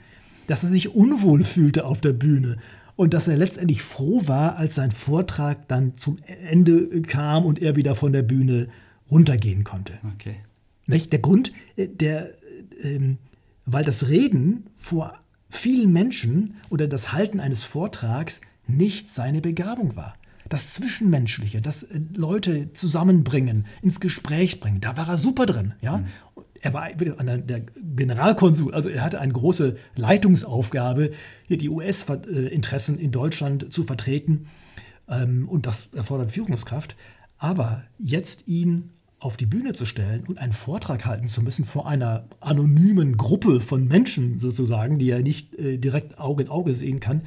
Dass 0.46 0.64
er 0.64 0.70
sich 0.70 0.94
unwohl 0.94 1.44
fühlte 1.44 1.84
auf 1.84 2.00
der 2.00 2.12
Bühne 2.12 2.58
und 2.96 3.14
dass 3.14 3.28
er 3.28 3.36
letztendlich 3.36 3.82
froh 3.82 4.22
war, 4.26 4.56
als 4.56 4.74
sein 4.74 4.90
Vortrag 4.90 5.68
dann 5.68 5.96
zum 5.96 6.18
Ende 6.26 7.02
kam 7.02 7.46
und 7.46 7.62
er 7.62 7.76
wieder 7.76 7.96
von 7.96 8.12
der 8.12 8.22
Bühne 8.22 8.68
runtergehen 9.10 9.64
konnte. 9.64 9.94
Okay. 10.14 10.36
Nicht? 10.86 11.12
Der 11.12 11.20
Grund, 11.20 11.52
äh, 11.76 11.88
der, 11.88 12.34
ähm, 12.82 13.18
weil 13.64 13.84
das 13.84 14.08
Reden 14.08 14.66
vor 14.76 15.18
vielen 15.48 15.92
Menschen 15.92 16.56
oder 16.68 16.86
das 16.86 17.12
Halten 17.12 17.40
eines 17.40 17.64
Vortrags 17.64 18.40
nicht 18.66 19.10
seine 19.10 19.40
Begabung 19.40 19.96
war. 19.96 20.14
Das 20.50 20.74
Zwischenmenschliche, 20.74 21.62
das 21.62 21.84
äh, 21.84 22.00
Leute 22.12 22.74
zusammenbringen, 22.74 23.66
ins 23.80 24.00
Gespräch 24.00 24.60
bringen, 24.60 24.82
da 24.82 24.98
war 24.98 25.08
er 25.08 25.16
super 25.16 25.46
drin. 25.46 25.72
Ja? 25.80 25.98
Mhm 25.98 26.06
er 26.62 26.74
war 26.74 26.90
der 26.92 27.60
Generalkonsul, 27.96 28.74
also 28.74 28.88
er 28.88 29.02
hatte 29.02 29.20
eine 29.20 29.32
große 29.32 29.76
Leitungsaufgabe, 29.96 31.12
hier 31.46 31.58
die 31.58 31.68
US-Interessen 31.68 32.98
in 32.98 33.10
Deutschland 33.10 33.72
zu 33.72 33.84
vertreten. 33.84 34.46
Ähm, 35.08 35.48
und 35.48 35.66
das 35.66 35.88
erfordert 35.94 36.32
Führungskraft. 36.32 36.96
Aber 37.38 37.84
jetzt 37.98 38.46
ihn 38.46 38.90
auf 39.18 39.36
die 39.36 39.46
Bühne 39.46 39.72
zu 39.72 39.84
stellen 39.84 40.24
und 40.26 40.38
einen 40.38 40.52
Vortrag 40.52 41.04
halten 41.04 41.26
zu 41.26 41.42
müssen 41.42 41.64
vor 41.64 41.86
einer 41.86 42.26
anonymen 42.40 43.16
Gruppe 43.16 43.60
von 43.60 43.86
Menschen 43.86 44.38
sozusagen, 44.38 44.98
die 44.98 45.10
er 45.10 45.20
nicht 45.20 45.54
äh, 45.54 45.78
direkt 45.78 46.18
Auge 46.18 46.44
in 46.44 46.48
Auge 46.48 46.74
sehen 46.74 47.00
kann, 47.00 47.22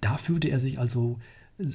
da 0.00 0.16
fühlte 0.16 0.48
er 0.48 0.60
sich 0.60 0.78
also 0.78 1.18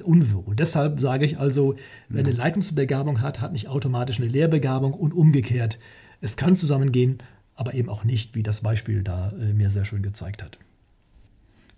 unwohl. 0.02 0.56
Deshalb 0.56 1.00
sage 1.00 1.26
ich 1.26 1.38
also, 1.38 1.76
wer 2.08 2.24
eine 2.24 2.32
Leitungsbegabung 2.32 3.20
hat, 3.20 3.40
hat 3.40 3.52
nicht 3.52 3.68
automatisch 3.68 4.18
eine 4.18 4.28
Lehrbegabung 4.28 4.94
und 4.94 5.12
umgekehrt. 5.12 5.78
Es 6.20 6.36
kann 6.36 6.56
zusammengehen, 6.56 7.18
aber 7.54 7.74
eben 7.74 7.88
auch 7.88 8.04
nicht, 8.04 8.34
wie 8.34 8.42
das 8.42 8.62
Beispiel 8.62 9.02
da 9.02 9.32
äh, 9.32 9.52
mir 9.52 9.70
sehr 9.70 9.84
schön 9.84 10.02
gezeigt 10.02 10.42
hat. 10.42 10.58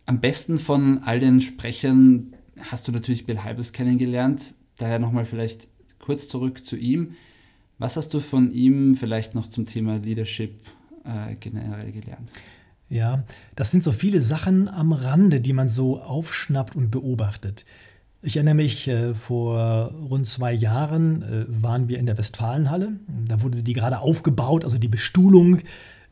Am 0.07 0.21
besten 0.21 0.59
von 0.59 1.03
all 1.03 1.19
den 1.19 1.41
Sprechern 1.41 2.35
hast 2.61 2.87
du 2.87 2.93
natürlich 2.93 3.27
Bill 3.27 3.45
Hybels 3.45 3.73
kennengelernt. 3.73 4.55
Daher 4.79 4.99
nochmal 4.99 5.25
vielleicht 5.25 5.69
kurz 5.99 6.29
zurück 6.29 6.65
zu 6.65 6.77
ihm. 6.77 7.17
Was 7.79 7.97
hast 7.97 8.15
du 8.15 8.21
von 8.21 8.53
ihm 8.53 8.95
vielleicht 8.95 9.35
noch 9.35 9.49
zum 9.49 9.67
Thema 9.67 9.97
Leadership 9.97 10.61
äh, 11.05 11.35
generell 11.35 11.93
gelernt? 11.93 12.31
Ja, 12.89 13.25
das 13.57 13.73
sind 13.73 13.83
so 13.83 13.91
viele 13.91 14.23
Sachen 14.23 14.69
am 14.69 14.93
Rande, 14.93 15.41
die 15.41 15.53
man 15.53 15.69
so 15.69 16.01
aufschnappt 16.01 16.77
und 16.77 16.91
beobachtet. 16.91 17.65
Ich 18.27 18.35
erinnere 18.35 18.57
mich, 18.57 18.89
äh, 18.89 19.15
vor 19.15 19.95
rund 20.11 20.27
zwei 20.27 20.53
Jahren 20.53 21.23
äh, 21.23 21.45
waren 21.47 21.87
wir 21.87 22.01
in 22.01 22.07
der 22.07 22.19
Westfalenhalle. 22.19 22.95
Da 23.29 23.41
wurde 23.41 23.63
die 23.63 23.73
gerade 23.73 24.01
aufgebaut, 24.01 24.65
also 24.65 24.79
die 24.79 24.89
Bestuhlung 24.89 25.61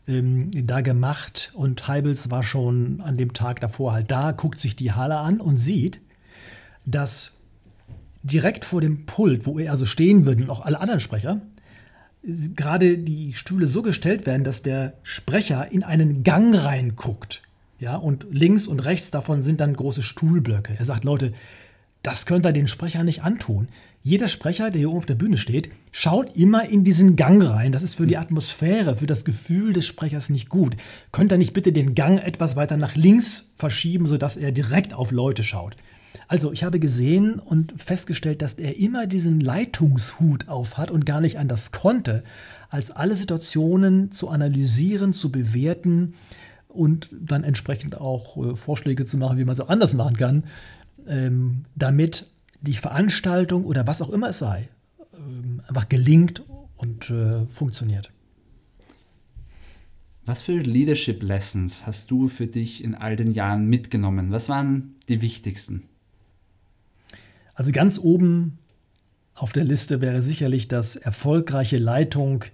ähm, 0.06 0.48
da 0.52 0.80
gemacht. 0.80 1.50
Und 1.54 1.88
Heibels 1.88 2.30
war 2.30 2.44
schon 2.44 3.00
an 3.00 3.16
dem 3.16 3.32
Tag 3.32 3.58
davor 3.58 3.94
halt 3.94 4.12
da, 4.12 4.30
guckt 4.30 4.60
sich 4.60 4.76
die 4.76 4.92
Halle 4.92 5.16
an 5.16 5.40
und 5.40 5.56
sieht, 5.56 6.00
dass 6.86 7.32
direkt 8.22 8.64
vor 8.64 8.80
dem 8.80 9.06
Pult, 9.06 9.44
wo 9.44 9.58
er 9.58 9.72
also 9.72 9.84
stehen 9.84 10.24
würde 10.24 10.44
und 10.44 10.50
auch 10.50 10.64
alle 10.64 10.78
anderen 10.78 11.00
Sprecher, 11.00 11.40
gerade 12.22 12.96
die 12.96 13.34
Stühle 13.34 13.66
so 13.66 13.82
gestellt 13.82 14.24
werden, 14.24 14.44
dass 14.44 14.62
der 14.62 14.92
Sprecher 15.02 15.72
in 15.72 15.82
einen 15.82 16.22
Gang 16.22 16.54
reinguckt. 16.54 17.42
Ja, 17.80 17.96
und 17.96 18.24
links 18.30 18.68
und 18.68 18.84
rechts 18.84 19.10
davon 19.10 19.42
sind 19.42 19.60
dann 19.60 19.74
große 19.74 20.02
Stuhlblöcke. 20.02 20.76
Er 20.78 20.84
sagt, 20.84 21.02
Leute, 21.02 21.32
das 22.04 22.26
könnt 22.26 22.46
ihr 22.46 22.52
den 22.52 22.68
Sprecher 22.68 23.02
nicht 23.02 23.22
antun. 23.22 23.68
Jeder 24.02 24.28
Sprecher, 24.28 24.70
der 24.70 24.78
hier 24.78 24.90
oben 24.90 24.98
auf 24.98 25.06
der 25.06 25.14
Bühne 25.14 25.38
steht, 25.38 25.70
schaut 25.90 26.36
immer 26.36 26.68
in 26.68 26.84
diesen 26.84 27.16
Gang 27.16 27.42
rein. 27.42 27.72
Das 27.72 27.82
ist 27.82 27.94
für 27.94 28.06
die 28.06 28.18
Atmosphäre, 28.18 28.96
für 28.96 29.06
das 29.06 29.24
Gefühl 29.24 29.72
des 29.72 29.86
Sprechers 29.86 30.28
nicht 30.28 30.50
gut. 30.50 30.76
Könnt 31.10 31.32
ihr 31.32 31.38
nicht 31.38 31.54
bitte 31.54 31.72
den 31.72 31.94
Gang 31.94 32.18
etwas 32.18 32.56
weiter 32.56 32.76
nach 32.76 32.94
links 32.94 33.54
verschieben, 33.56 34.06
sodass 34.06 34.36
er 34.36 34.52
direkt 34.52 34.92
auf 34.92 35.10
Leute 35.10 35.42
schaut? 35.42 35.76
Also, 36.28 36.52
ich 36.52 36.62
habe 36.62 36.78
gesehen 36.78 37.38
und 37.38 37.74
festgestellt, 37.80 38.42
dass 38.42 38.54
er 38.54 38.76
immer 38.76 39.06
diesen 39.06 39.40
Leitungshut 39.40 40.48
auf 40.48 40.76
hat 40.76 40.90
und 40.90 41.06
gar 41.06 41.22
nicht 41.22 41.38
anders 41.38 41.72
konnte, 41.72 42.22
als 42.68 42.90
alle 42.90 43.16
Situationen 43.16 44.12
zu 44.12 44.28
analysieren, 44.28 45.14
zu 45.14 45.32
bewerten 45.32 46.14
und 46.68 47.08
dann 47.12 47.44
entsprechend 47.44 47.98
auch 47.98 48.36
äh, 48.36 48.56
Vorschläge 48.56 49.06
zu 49.06 49.16
machen, 49.16 49.38
wie 49.38 49.44
man 49.44 49.54
es 49.54 49.60
auch 49.60 49.68
anders 49.68 49.94
machen 49.94 50.16
kann, 50.16 50.44
ähm, 51.08 51.64
damit 51.74 52.26
die 52.60 52.74
Veranstaltung 52.74 53.64
oder 53.64 53.86
was 53.86 54.02
auch 54.02 54.10
immer 54.10 54.30
es 54.30 54.38
sei, 54.38 54.68
ähm, 55.14 55.62
einfach 55.66 55.88
gelingt 55.88 56.42
und 56.76 57.10
äh, 57.10 57.46
funktioniert. 57.46 58.10
Was 60.26 60.40
für 60.40 60.56
Leadership 60.56 61.22
Lessons 61.22 61.86
hast 61.86 62.10
du 62.10 62.28
für 62.28 62.46
dich 62.46 62.82
in 62.82 62.94
all 62.94 63.16
den 63.16 63.30
Jahren 63.30 63.66
mitgenommen? 63.66 64.30
Was 64.30 64.48
waren 64.48 64.94
die 65.08 65.20
wichtigsten? 65.20 65.82
Also 67.54 67.72
ganz 67.72 67.98
oben 67.98 68.58
auf 69.34 69.52
der 69.52 69.64
Liste 69.64 70.00
wäre 70.00 70.22
sicherlich, 70.22 70.68
dass 70.68 70.96
erfolgreiche 70.96 71.76
Leitung 71.76 72.44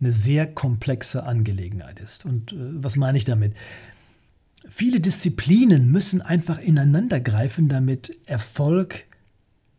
eine 0.00 0.12
sehr 0.12 0.46
komplexe 0.46 1.24
Angelegenheit 1.24 2.00
ist. 2.00 2.24
Und 2.24 2.52
äh, 2.52 2.56
was 2.58 2.96
meine 2.96 3.18
ich 3.18 3.24
damit? 3.24 3.54
Viele 4.68 5.00
Disziplinen 5.00 5.90
müssen 5.90 6.22
einfach 6.22 6.58
ineinandergreifen, 6.58 7.68
damit 7.68 8.16
Erfolg 8.26 9.04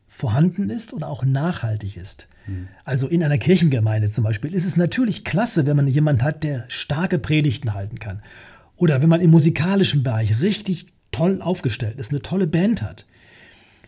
vorhanden 0.07 0.69
ist 0.69 0.93
oder 0.93 1.07
auch 1.07 1.25
nachhaltig 1.25 1.97
ist. 1.97 2.27
Mhm. 2.47 2.67
Also 2.83 3.07
in 3.07 3.23
einer 3.23 3.37
Kirchengemeinde 3.37 4.11
zum 4.11 4.23
Beispiel 4.23 4.53
ist 4.53 4.65
es 4.65 4.77
natürlich 4.77 5.23
klasse, 5.23 5.65
wenn 5.65 5.77
man 5.77 5.87
jemanden 5.87 6.23
hat, 6.23 6.43
der 6.43 6.65
starke 6.67 7.17
Predigten 7.17 7.73
halten 7.73 7.99
kann. 7.99 8.21
Oder 8.75 9.01
wenn 9.01 9.09
man 9.09 9.21
im 9.21 9.31
musikalischen 9.31 10.03
Bereich 10.03 10.41
richtig 10.41 10.87
toll 11.11 11.41
aufgestellt 11.41 11.97
ist, 11.97 12.11
eine 12.11 12.21
tolle 12.21 12.47
Band 12.47 12.81
hat. 12.81 13.05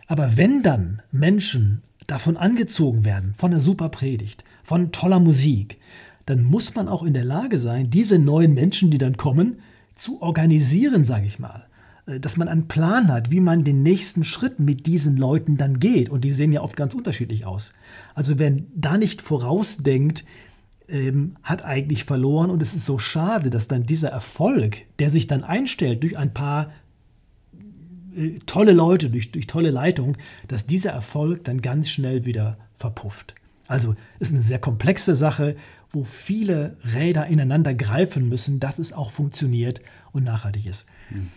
Aber 0.07 0.37
wenn 0.37 0.63
dann 0.63 1.01
Menschen 1.11 1.81
davon 2.07 2.37
angezogen 2.37 3.03
werden, 3.03 3.33
von 3.35 3.51
einer 3.51 3.61
super 3.61 3.89
Predigt, 3.89 4.43
von 4.63 4.91
toller 4.91 5.19
Musik, 5.19 5.77
dann 6.25 6.43
muss 6.43 6.75
man 6.75 6.87
auch 6.87 7.03
in 7.03 7.13
der 7.13 7.23
Lage 7.23 7.57
sein, 7.59 7.89
diese 7.89 8.19
neuen 8.19 8.53
Menschen, 8.53 8.91
die 8.91 8.97
dann 8.97 9.17
kommen, 9.17 9.59
zu 9.95 10.21
organisieren, 10.21 11.03
sage 11.05 11.25
ich 11.25 11.39
mal. 11.39 11.65
Äh, 12.05 12.19
dass 12.19 12.37
man 12.37 12.47
einen 12.47 12.67
Plan 12.67 13.11
hat, 13.11 13.31
wie 13.31 13.39
man 13.39 13.63
den 13.63 13.83
nächsten 13.83 14.23
Schritt 14.23 14.59
mit 14.59 14.85
diesen 14.85 15.17
Leuten 15.17 15.57
dann 15.57 15.79
geht. 15.79 16.09
Und 16.09 16.23
die 16.23 16.31
sehen 16.31 16.51
ja 16.51 16.61
oft 16.61 16.77
ganz 16.77 16.93
unterschiedlich 16.93 17.45
aus. 17.45 17.73
Also 18.13 18.39
wer 18.39 18.53
da 18.75 18.97
nicht 18.97 19.21
vorausdenkt, 19.21 20.25
ähm, 20.87 21.35
hat 21.43 21.63
eigentlich 21.63 22.05
verloren. 22.05 22.51
Und 22.51 22.61
es 22.61 22.73
ist 22.73 22.85
so 22.85 22.99
schade, 22.99 23.49
dass 23.49 23.67
dann 23.67 23.83
dieser 23.83 24.09
Erfolg, 24.09 24.83
der 24.99 25.11
sich 25.11 25.27
dann 25.27 25.43
einstellt 25.43 26.03
durch 26.03 26.17
ein 26.17 26.33
paar 26.33 26.71
äh, 28.15 28.39
tolle 28.45 28.73
Leute, 28.73 29.09
durch, 29.09 29.31
durch 29.31 29.47
tolle 29.47 29.71
Leitung, 29.71 30.17
dass 30.47 30.65
dieser 30.65 30.91
Erfolg 30.91 31.43
dann 31.43 31.61
ganz 31.61 31.89
schnell 31.89 32.25
wieder 32.25 32.57
verpufft. 32.75 33.33
Also 33.67 33.95
ist 34.19 34.31
eine 34.31 34.43
sehr 34.43 34.59
komplexe 34.59 35.15
Sache, 35.15 35.55
wo 35.95 36.03
viele 36.03 36.77
Räder 36.93 37.27
ineinander 37.27 37.73
greifen 37.73 38.29
müssen, 38.29 38.59
dass 38.59 38.77
es 38.79 38.93
auch 38.93 39.11
funktioniert 39.11 39.81
und 40.11 40.23
nachhaltig 40.23 40.65
ist. 40.65 40.85
Mhm. 41.09 41.31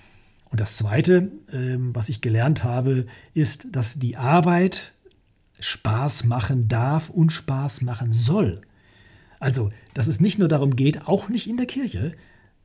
Und 0.50 0.60
das 0.60 0.76
Zweite, 0.76 1.30
ähm, 1.52 1.94
was 1.94 2.08
ich 2.08 2.20
gelernt 2.20 2.64
habe, 2.64 3.06
ist, 3.34 3.66
dass 3.70 3.98
die 3.98 4.16
Arbeit 4.16 4.92
Spaß 5.60 6.24
machen 6.24 6.68
darf 6.68 7.10
und 7.10 7.32
Spaß 7.32 7.82
machen 7.82 8.12
soll. 8.12 8.62
Also, 9.40 9.70
dass 9.94 10.06
es 10.06 10.20
nicht 10.20 10.38
nur 10.38 10.48
darum 10.48 10.76
geht, 10.76 11.06
auch 11.06 11.28
nicht 11.28 11.46
in 11.48 11.56
der 11.56 11.66
Kirche, 11.66 12.12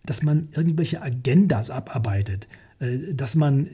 dass 0.05 0.21
man 0.21 0.49
irgendwelche 0.51 1.01
Agendas 1.01 1.69
abarbeitet, 1.69 2.47
äh, 2.79 3.13
dass 3.13 3.35
man 3.35 3.69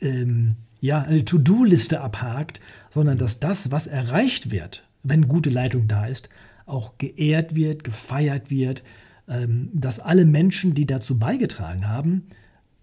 ähm, 0.00 0.56
ja, 0.80 1.02
eine 1.02 1.24
To-Do-Liste 1.24 2.00
abhakt, 2.00 2.60
sondern 2.88 3.18
dass 3.18 3.38
das, 3.38 3.70
was 3.70 3.86
erreicht 3.86 4.50
wird, 4.50 4.84
wenn 5.02 5.28
gute 5.28 5.50
Leitung 5.50 5.88
da 5.88 6.06
ist, 6.06 6.28
auch 6.70 6.98
geehrt 6.98 7.54
wird, 7.54 7.84
gefeiert 7.84 8.50
wird, 8.50 8.82
ähm, 9.28 9.70
dass 9.72 10.00
alle 10.00 10.24
Menschen, 10.24 10.74
die 10.74 10.86
dazu 10.86 11.18
beigetragen 11.18 11.88
haben, 11.88 12.26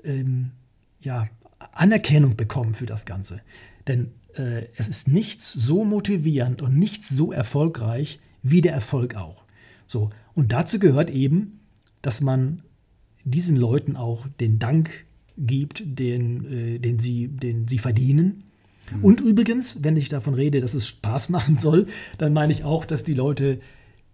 ähm, 0.04 0.52
ja, 1.02 1.28
Anerkennung 1.74 2.36
bekommen 2.36 2.74
für 2.74 2.86
das 2.86 3.06
Ganze. 3.06 3.42
Denn 3.88 4.12
äh, 4.36 4.68
es 4.76 4.88
ist 4.88 5.08
nichts 5.08 5.52
so 5.52 5.84
motivierend 5.84 6.62
und 6.62 6.78
nichts 6.78 7.10
so 7.10 7.32
erfolgreich 7.32 8.20
wie 8.44 8.62
der 8.62 8.74
Erfolg 8.74 9.16
auch. 9.16 9.44
So, 9.86 10.10
und 10.34 10.52
dazu 10.52 10.80
gehört 10.80 11.10
eben, 11.10 11.60
dass 12.02 12.22
man 12.22 12.62
diesen 13.24 13.58
Leuten 13.58 13.96
auch 13.96 14.28
den 14.40 14.60
Dank 14.60 15.06
gibt, 15.38 15.84
den, 15.86 16.46
äh, 16.52 16.80
den, 16.80 17.00
sie, 17.00 17.28
den 17.28 17.68
sie 17.68 17.80
verdienen. 17.80 18.44
Mhm. 18.92 19.04
Und 19.04 19.22
übrigens, 19.22 19.84
wenn 19.84 19.96
ich 19.98 20.10
davon 20.10 20.34
rede, 20.34 20.62
dass 20.62 20.74
es 20.74 20.88
Spaß 20.88 21.30
machen 21.30 21.56
soll, 21.56 21.88
dann 22.18 22.34
meine 22.34 22.54
ich 22.54 22.64
auch, 22.64 22.86
dass 22.86 23.04
die 23.04 23.14
Leute 23.14 23.60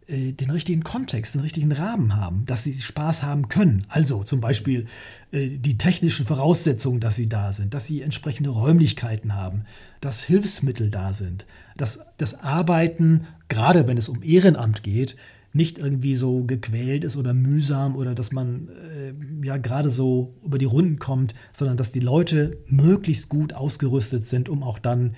äh, 0.07 0.33
den 0.33 0.49
richtigen 0.49 0.83
Kontext, 0.83 1.35
den 1.35 1.41
richtigen 1.41 1.71
Rahmen 1.71 2.15
haben, 2.15 2.45
dass 2.45 2.63
sie 2.63 2.79
Spaß 2.79 3.23
haben 3.23 3.47
können. 3.47 3.85
Also 3.87 4.23
zum 4.23 4.41
Beispiel 4.41 4.87
äh, 5.31 5.49
die 5.57 5.77
technischen 5.77 6.25
Voraussetzungen, 6.25 6.99
dass 6.99 7.15
sie 7.15 7.29
da 7.29 7.53
sind, 7.53 7.73
dass 7.73 7.87
sie 7.87 8.01
entsprechende 8.01 8.49
Räumlichkeiten 8.49 9.33
haben, 9.33 9.63
dass 10.01 10.23
Hilfsmittel 10.23 10.89
da 10.89 11.13
sind, 11.13 11.45
dass 11.77 12.01
das 12.17 12.41
Arbeiten, 12.41 13.27
gerade 13.47 13.87
wenn 13.87 13.97
es 13.97 14.09
um 14.09 14.21
Ehrenamt 14.23 14.83
geht, 14.83 15.15
nicht 15.53 15.77
irgendwie 15.77 16.15
so 16.15 16.43
gequält 16.43 17.03
ist 17.03 17.15
oder 17.15 17.33
mühsam 17.33 17.95
oder 17.95 18.15
dass 18.15 18.31
man 18.31 18.69
äh, 18.69 19.13
ja 19.45 19.57
gerade 19.57 19.91
so 19.91 20.33
über 20.43 20.57
die 20.57 20.65
Runden 20.65 20.97
kommt, 20.97 21.35
sondern 21.53 21.77
dass 21.77 21.91
die 21.91 21.99
Leute 21.99 22.57
möglichst 22.67 23.29
gut 23.29 23.53
ausgerüstet 23.53 24.25
sind, 24.25 24.49
um 24.49 24.63
auch 24.63 24.79
dann 24.79 25.15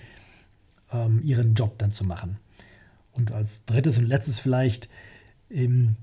ähm, 0.92 1.22
ihren 1.24 1.56
Job 1.56 1.80
dann 1.80 1.92
zu 1.92 2.04
machen. 2.04 2.38
Und 3.14 3.32
als 3.32 3.64
drittes 3.66 3.98
und 3.98 4.06
letztes 4.06 4.40
vielleicht 4.40 4.90
ähm, 5.50 5.96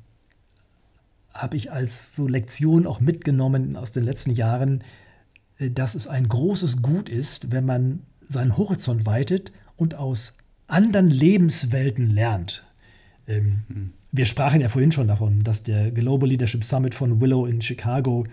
habe 1.34 1.56
ich 1.56 1.70
als 1.70 2.16
so 2.16 2.26
Lektion 2.26 2.86
auch 2.86 3.00
mitgenommen 3.00 3.76
aus 3.76 3.92
den 3.92 4.04
letzten 4.04 4.30
Jahren, 4.30 4.82
äh, 5.58 5.70
dass 5.70 5.94
es 5.94 6.06
ein 6.06 6.26
großes 6.26 6.80
Gut 6.80 7.10
ist, 7.10 7.50
wenn 7.50 7.66
man 7.66 8.00
seinen 8.26 8.56
Horizont 8.56 9.04
weitet 9.04 9.52
und 9.76 9.94
aus 9.94 10.34
anderen 10.68 11.10
Lebenswelten 11.10 12.08
lernt. 12.08 12.64
Ähm, 13.26 13.62
mhm. 13.68 13.92
Wir 14.14 14.26
sprachen 14.26 14.60
ja 14.60 14.68
vorhin 14.68 14.92
schon 14.92 15.08
davon, 15.08 15.42
dass 15.42 15.62
der 15.62 15.90
Global 15.90 16.28
Leadership 16.28 16.64
Summit 16.64 16.94
von 16.94 17.22
Willow 17.22 17.46
in 17.46 17.62
Chicago 17.62 18.26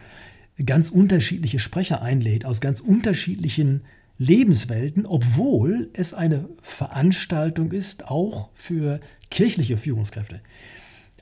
ganz 0.65 0.89
unterschiedliche 0.89 1.57
Sprecher 1.57 2.01
einlädt 2.01 2.43
aus 2.43 2.59
ganz 2.59 2.81
unterschiedlichen 2.81 3.83
Lebenswelten, 4.17 5.05
obwohl 5.05 5.89
es 5.93 6.13
eine 6.13 6.49
Veranstaltung 6.61 7.71
ist, 7.71 8.09
auch 8.09 8.49
für 8.53 8.99
kirchliche 9.31 9.77
Führungskräfte. 9.77 10.41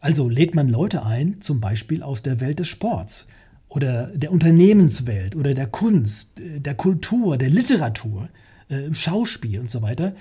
Also 0.02 0.28
lädt 0.28 0.56
man 0.56 0.70
Leute 0.70 1.06
ein, 1.06 1.40
zum 1.40 1.62
Beispiel 1.62 2.02
aus 2.02 2.24
der 2.24 2.40
Welt 2.40 2.58
des 2.58 2.68
Sports 2.68 3.28
oder 3.70 4.08
der 4.08 4.32
Unternehmenswelt 4.32 5.36
oder 5.36 5.54
der 5.54 5.68
Kunst, 5.68 6.40
der 6.40 6.74
Kultur, 6.74 7.38
der 7.38 7.52
Literatur, 7.52 8.30
äh, 8.70 8.92
Schauspiel 8.92 9.60
und 9.60 9.70
so 9.70 9.84
weiter. 9.84 10.16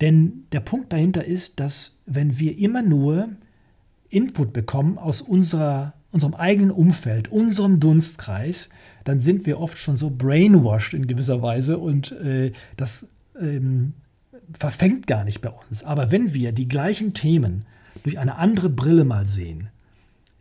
Denn 0.00 0.44
der 0.52 0.60
Punkt 0.60 0.94
dahinter 0.94 1.26
ist, 1.26 1.60
dass 1.60 1.98
wenn 2.06 2.38
wir 2.38 2.56
immer 2.56 2.80
nur 2.80 3.28
Input 4.10 4.52
bekommen 4.52 4.98
aus 4.98 5.22
unserer, 5.22 5.94
unserem 6.10 6.34
eigenen 6.34 6.70
Umfeld, 6.70 7.30
unserem 7.30 7.80
Dunstkreis, 7.80 8.68
dann 9.04 9.20
sind 9.20 9.46
wir 9.46 9.60
oft 9.60 9.78
schon 9.78 9.96
so 9.96 10.10
brainwashed 10.10 10.94
in 10.94 11.06
gewisser 11.06 11.40
Weise 11.42 11.78
und 11.78 12.12
äh, 12.12 12.52
das 12.76 13.06
ähm, 13.40 13.94
verfängt 14.52 15.06
gar 15.06 15.24
nicht 15.24 15.40
bei 15.40 15.50
uns. 15.50 15.84
Aber 15.84 16.10
wenn 16.10 16.34
wir 16.34 16.52
die 16.52 16.68
gleichen 16.68 17.14
Themen 17.14 17.64
durch 18.02 18.18
eine 18.18 18.36
andere 18.36 18.68
Brille 18.68 19.04
mal 19.04 19.26
sehen, 19.26 19.68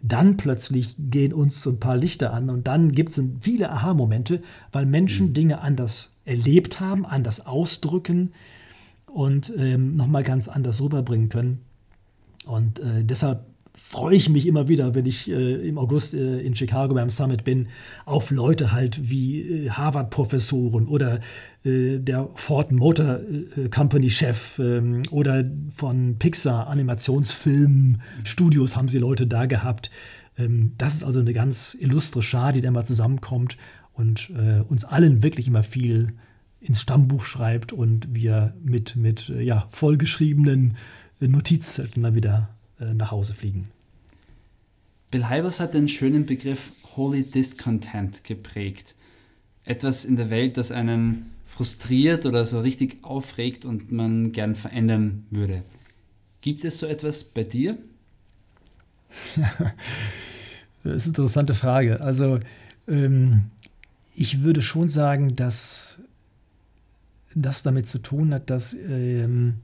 dann 0.01 0.37
plötzlich 0.37 0.95
gehen 0.97 1.33
uns 1.33 1.61
so 1.61 1.71
ein 1.71 1.79
paar 1.79 1.97
Lichter 1.97 2.33
an 2.33 2.49
und 2.49 2.67
dann 2.67 2.91
gibt 2.91 3.11
es 3.11 3.23
viele 3.41 3.69
Aha-Momente, 3.69 4.41
weil 4.71 4.85
Menschen 4.85 5.29
mhm. 5.29 5.33
Dinge 5.33 5.61
anders 5.61 6.11
erlebt 6.25 6.79
haben, 6.79 7.05
anders 7.05 7.45
ausdrücken 7.45 8.31
und 9.07 9.51
ähm, 9.57 9.95
nochmal 9.95 10.23
ganz 10.23 10.47
anders 10.47 10.81
rüberbringen 10.81 11.29
können. 11.29 11.59
Und 12.45 12.79
äh, 12.79 13.03
deshalb 13.03 13.45
freue 13.79 14.15
ich 14.15 14.29
mich 14.29 14.45
immer 14.45 14.67
wieder, 14.67 14.93
wenn 14.93 15.05
ich 15.05 15.29
äh, 15.29 15.67
im 15.67 15.77
August 15.77 16.13
äh, 16.13 16.41
in 16.41 16.55
Chicago 16.55 16.93
beim 16.93 17.09
Summit 17.09 17.43
bin, 17.43 17.69
auf 18.05 18.29
Leute 18.29 18.71
halt 18.71 19.09
wie 19.09 19.41
äh, 19.41 19.71
Harvard-Professoren 19.71 20.87
oder 20.87 21.21
äh, 21.63 21.97
der 21.97 22.29
Ford 22.35 22.71
Motor 22.71 23.21
äh, 23.57 23.69
Company-Chef 23.69 24.59
ähm, 24.59 25.03
oder 25.11 25.45
von 25.73 26.17
Pixar 26.19 26.67
Animationsfilm-Studios 26.67 28.75
haben 28.75 28.89
sie 28.89 28.99
Leute 28.99 29.25
da 29.25 29.45
gehabt. 29.45 29.89
Ähm, 30.37 30.73
das 30.77 30.95
ist 30.95 31.03
also 31.03 31.21
eine 31.21 31.33
ganz 31.33 31.75
illustre 31.79 32.21
Schar, 32.21 32.53
die 32.53 32.61
da 32.61 32.71
mal 32.71 32.85
zusammenkommt 32.85 33.57
und 33.93 34.31
äh, 34.31 34.61
uns 34.61 34.85
allen 34.85 35.23
wirklich 35.23 35.47
immer 35.47 35.63
viel 35.63 36.13
ins 36.59 36.81
Stammbuch 36.81 37.25
schreibt 37.25 37.73
und 37.73 38.13
wir 38.13 38.53
mit, 38.61 38.97
mit 38.97 39.29
ja, 39.29 39.67
vollgeschriebenen 39.71 40.75
Notizzetteln 41.21 42.03
dann 42.03 42.15
wieder 42.15 42.49
äh, 42.79 42.93
nach 42.93 43.11
Hause 43.11 43.33
fliegen. 43.33 43.69
Bill 45.11 45.29
Hybels 45.29 45.59
hat 45.59 45.73
den 45.73 45.87
schönen 45.87 46.25
Begriff 46.25 46.71
Holy 46.95 47.23
Discontent 47.23 48.23
geprägt. 48.23 48.95
Etwas 49.65 50.05
in 50.05 50.15
der 50.15 50.29
Welt, 50.29 50.57
das 50.57 50.71
einen 50.71 51.31
frustriert 51.45 52.25
oder 52.25 52.45
so 52.45 52.59
richtig 52.61 53.03
aufregt 53.03 53.65
und 53.65 53.91
man 53.91 54.31
gern 54.31 54.55
verändern 54.55 55.25
würde. 55.31 55.63
Gibt 56.41 56.63
es 56.63 56.79
so 56.79 56.85
etwas 56.85 57.23
bei 57.23 57.43
dir? 57.43 57.77
das 59.35 60.95
ist 60.95 61.05
eine 61.05 61.07
interessante 61.07 61.53
Frage. 61.53 62.01
Also 62.01 62.39
ähm, 62.87 63.45
ich 64.15 64.41
würde 64.41 64.61
schon 64.61 64.89
sagen, 64.89 65.33
dass 65.33 65.97
das 67.35 67.63
damit 67.63 67.87
zu 67.87 67.99
tun 67.99 68.33
hat, 68.33 68.49
dass 68.49 68.73
ähm, 68.73 69.55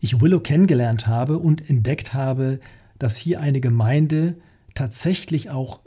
ich 0.00 0.20
Willow 0.20 0.40
kennengelernt 0.40 1.06
habe 1.06 1.38
und 1.38 1.68
entdeckt 1.68 2.14
habe, 2.14 2.60
dass 2.98 3.16
hier 3.16 3.40
eine 3.40 3.60
Gemeinde 3.60 4.36
tatsächlich 4.74 5.50
auch, 5.50 5.80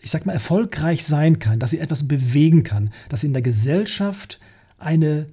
ich 0.00 0.10
sag 0.10 0.26
mal, 0.26 0.32
erfolgreich 0.32 1.04
sein 1.04 1.38
kann, 1.38 1.58
dass 1.58 1.70
sie 1.70 1.80
etwas 1.80 2.06
bewegen 2.06 2.62
kann, 2.62 2.92
dass 3.08 3.20
sie 3.20 3.26
in 3.26 3.32
der 3.32 3.42
Gesellschaft 3.42 4.38
eine 4.78 5.26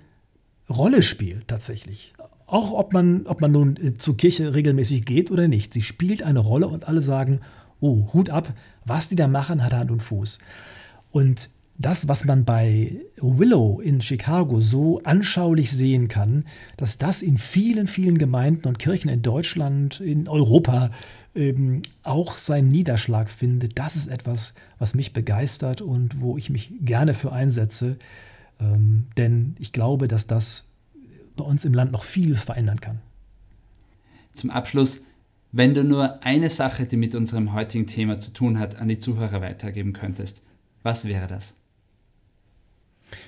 Rolle 0.69 1.01
spielt 1.01 1.47
tatsächlich. 1.47 2.13
Auch 2.47 2.73
ob 2.73 2.93
man, 2.93 3.25
ob 3.27 3.41
man 3.41 3.51
nun 3.51 3.77
äh, 3.77 3.95
zur 3.95 4.17
Kirche 4.17 4.53
regelmäßig 4.53 5.05
geht 5.05 5.31
oder 5.31 5.47
nicht. 5.47 5.73
Sie 5.73 5.81
spielt 5.81 6.23
eine 6.23 6.39
Rolle 6.39 6.67
und 6.67 6.87
alle 6.87 7.01
sagen, 7.01 7.41
oh, 7.79 8.13
Hut 8.13 8.29
ab, 8.29 8.53
was 8.85 9.09
die 9.09 9.15
da 9.15 9.27
machen, 9.27 9.63
hat 9.63 9.73
Hand 9.73 9.91
und 9.91 10.03
Fuß. 10.03 10.39
Und 11.11 11.49
das, 11.77 12.07
was 12.07 12.23
man 12.25 12.45
bei 12.45 12.95
Willow 13.17 13.81
in 13.81 14.01
Chicago 14.01 14.59
so 14.59 15.01
anschaulich 15.03 15.71
sehen 15.71 16.07
kann, 16.07 16.45
dass 16.77 16.97
das 16.97 17.21
in 17.21 17.37
vielen, 17.37 17.87
vielen 17.87 18.17
Gemeinden 18.17 18.67
und 18.67 18.79
Kirchen 18.79 19.09
in 19.09 19.21
Deutschland, 19.21 19.99
in 19.99 20.27
Europa 20.27 20.91
ähm, 21.35 21.81
auch 22.03 22.37
seinen 22.37 22.69
Niederschlag 22.69 23.29
findet, 23.29 23.77
das 23.77 23.95
ist 23.95 24.07
etwas, 24.07 24.53
was 24.79 24.95
mich 24.95 25.11
begeistert 25.11 25.81
und 25.81 26.21
wo 26.21 26.37
ich 26.37 26.49
mich 26.49 26.71
gerne 26.81 27.13
für 27.13 27.33
einsetze. 27.33 27.97
Ähm, 28.59 29.07
denn 29.17 29.55
ich 29.59 29.73
glaube, 29.73 30.07
dass 30.07 30.27
das 30.27 30.65
bei 31.35 31.43
uns 31.43 31.65
im 31.65 31.73
Land 31.73 31.91
noch 31.91 32.05
viel 32.05 32.37
verändern 32.37 32.79
kann. 32.79 32.99
Zum 34.33 34.49
Abschluss, 34.49 35.01
wenn 35.51 35.73
du 35.73 35.83
nur 35.83 36.23
eine 36.23 36.49
Sache, 36.49 36.85
die 36.85 36.97
mit 36.97 37.15
unserem 37.15 37.53
heutigen 37.53 37.87
Thema 37.87 38.19
zu 38.19 38.31
tun 38.31 38.59
hat, 38.59 38.77
an 38.77 38.87
die 38.87 38.99
Zuhörer 38.99 39.41
weitergeben 39.41 39.91
könntest, 39.91 40.41
was 40.83 41.05
wäre 41.05 41.27
das? 41.27 41.55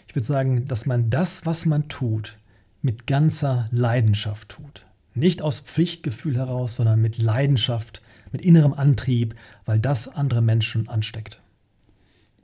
Ich 0.07 0.15
würde 0.15 0.25
sagen, 0.25 0.67
dass 0.67 0.85
man 0.85 1.09
das, 1.09 1.45
was 1.45 1.65
man 1.65 1.87
tut, 1.89 2.37
mit 2.81 3.07
ganzer 3.07 3.67
Leidenschaft 3.71 4.49
tut. 4.49 4.85
Nicht 5.13 5.41
aus 5.41 5.59
Pflichtgefühl 5.59 6.37
heraus, 6.37 6.75
sondern 6.75 7.01
mit 7.01 7.17
Leidenschaft, 7.17 8.01
mit 8.31 8.41
innerem 8.41 8.73
Antrieb, 8.73 9.35
weil 9.65 9.79
das 9.79 10.07
andere 10.07 10.41
Menschen 10.41 10.87
ansteckt. 10.87 11.41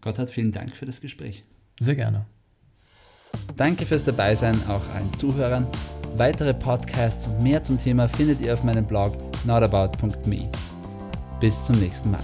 Gott 0.02 0.20
hat 0.20 0.30
vielen 0.30 0.52
Dank 0.52 0.76
für 0.76 0.86
das 0.86 1.00
Gespräch. 1.00 1.44
Sehr 1.80 1.96
gerne. 1.96 2.26
Danke 3.58 3.86
fürs 3.86 4.04
Dabeisein 4.04 4.56
auch 4.68 4.88
allen 4.94 5.18
Zuhörern. 5.18 5.68
Weitere 6.18 6.54
Podcasts 6.54 7.28
und 7.28 7.42
mehr 7.42 7.64
zum 7.64 7.78
Thema 7.78 8.08
findet 8.08 8.42
ihr 8.42 8.54
auf 8.54 8.64
meinem 8.64 8.86
Blog 8.86 9.16
notabout.me. 9.46 10.50
Bis 11.40 11.66
zum 11.66 11.80
nächsten 11.80 12.12
Mal. 12.12 12.24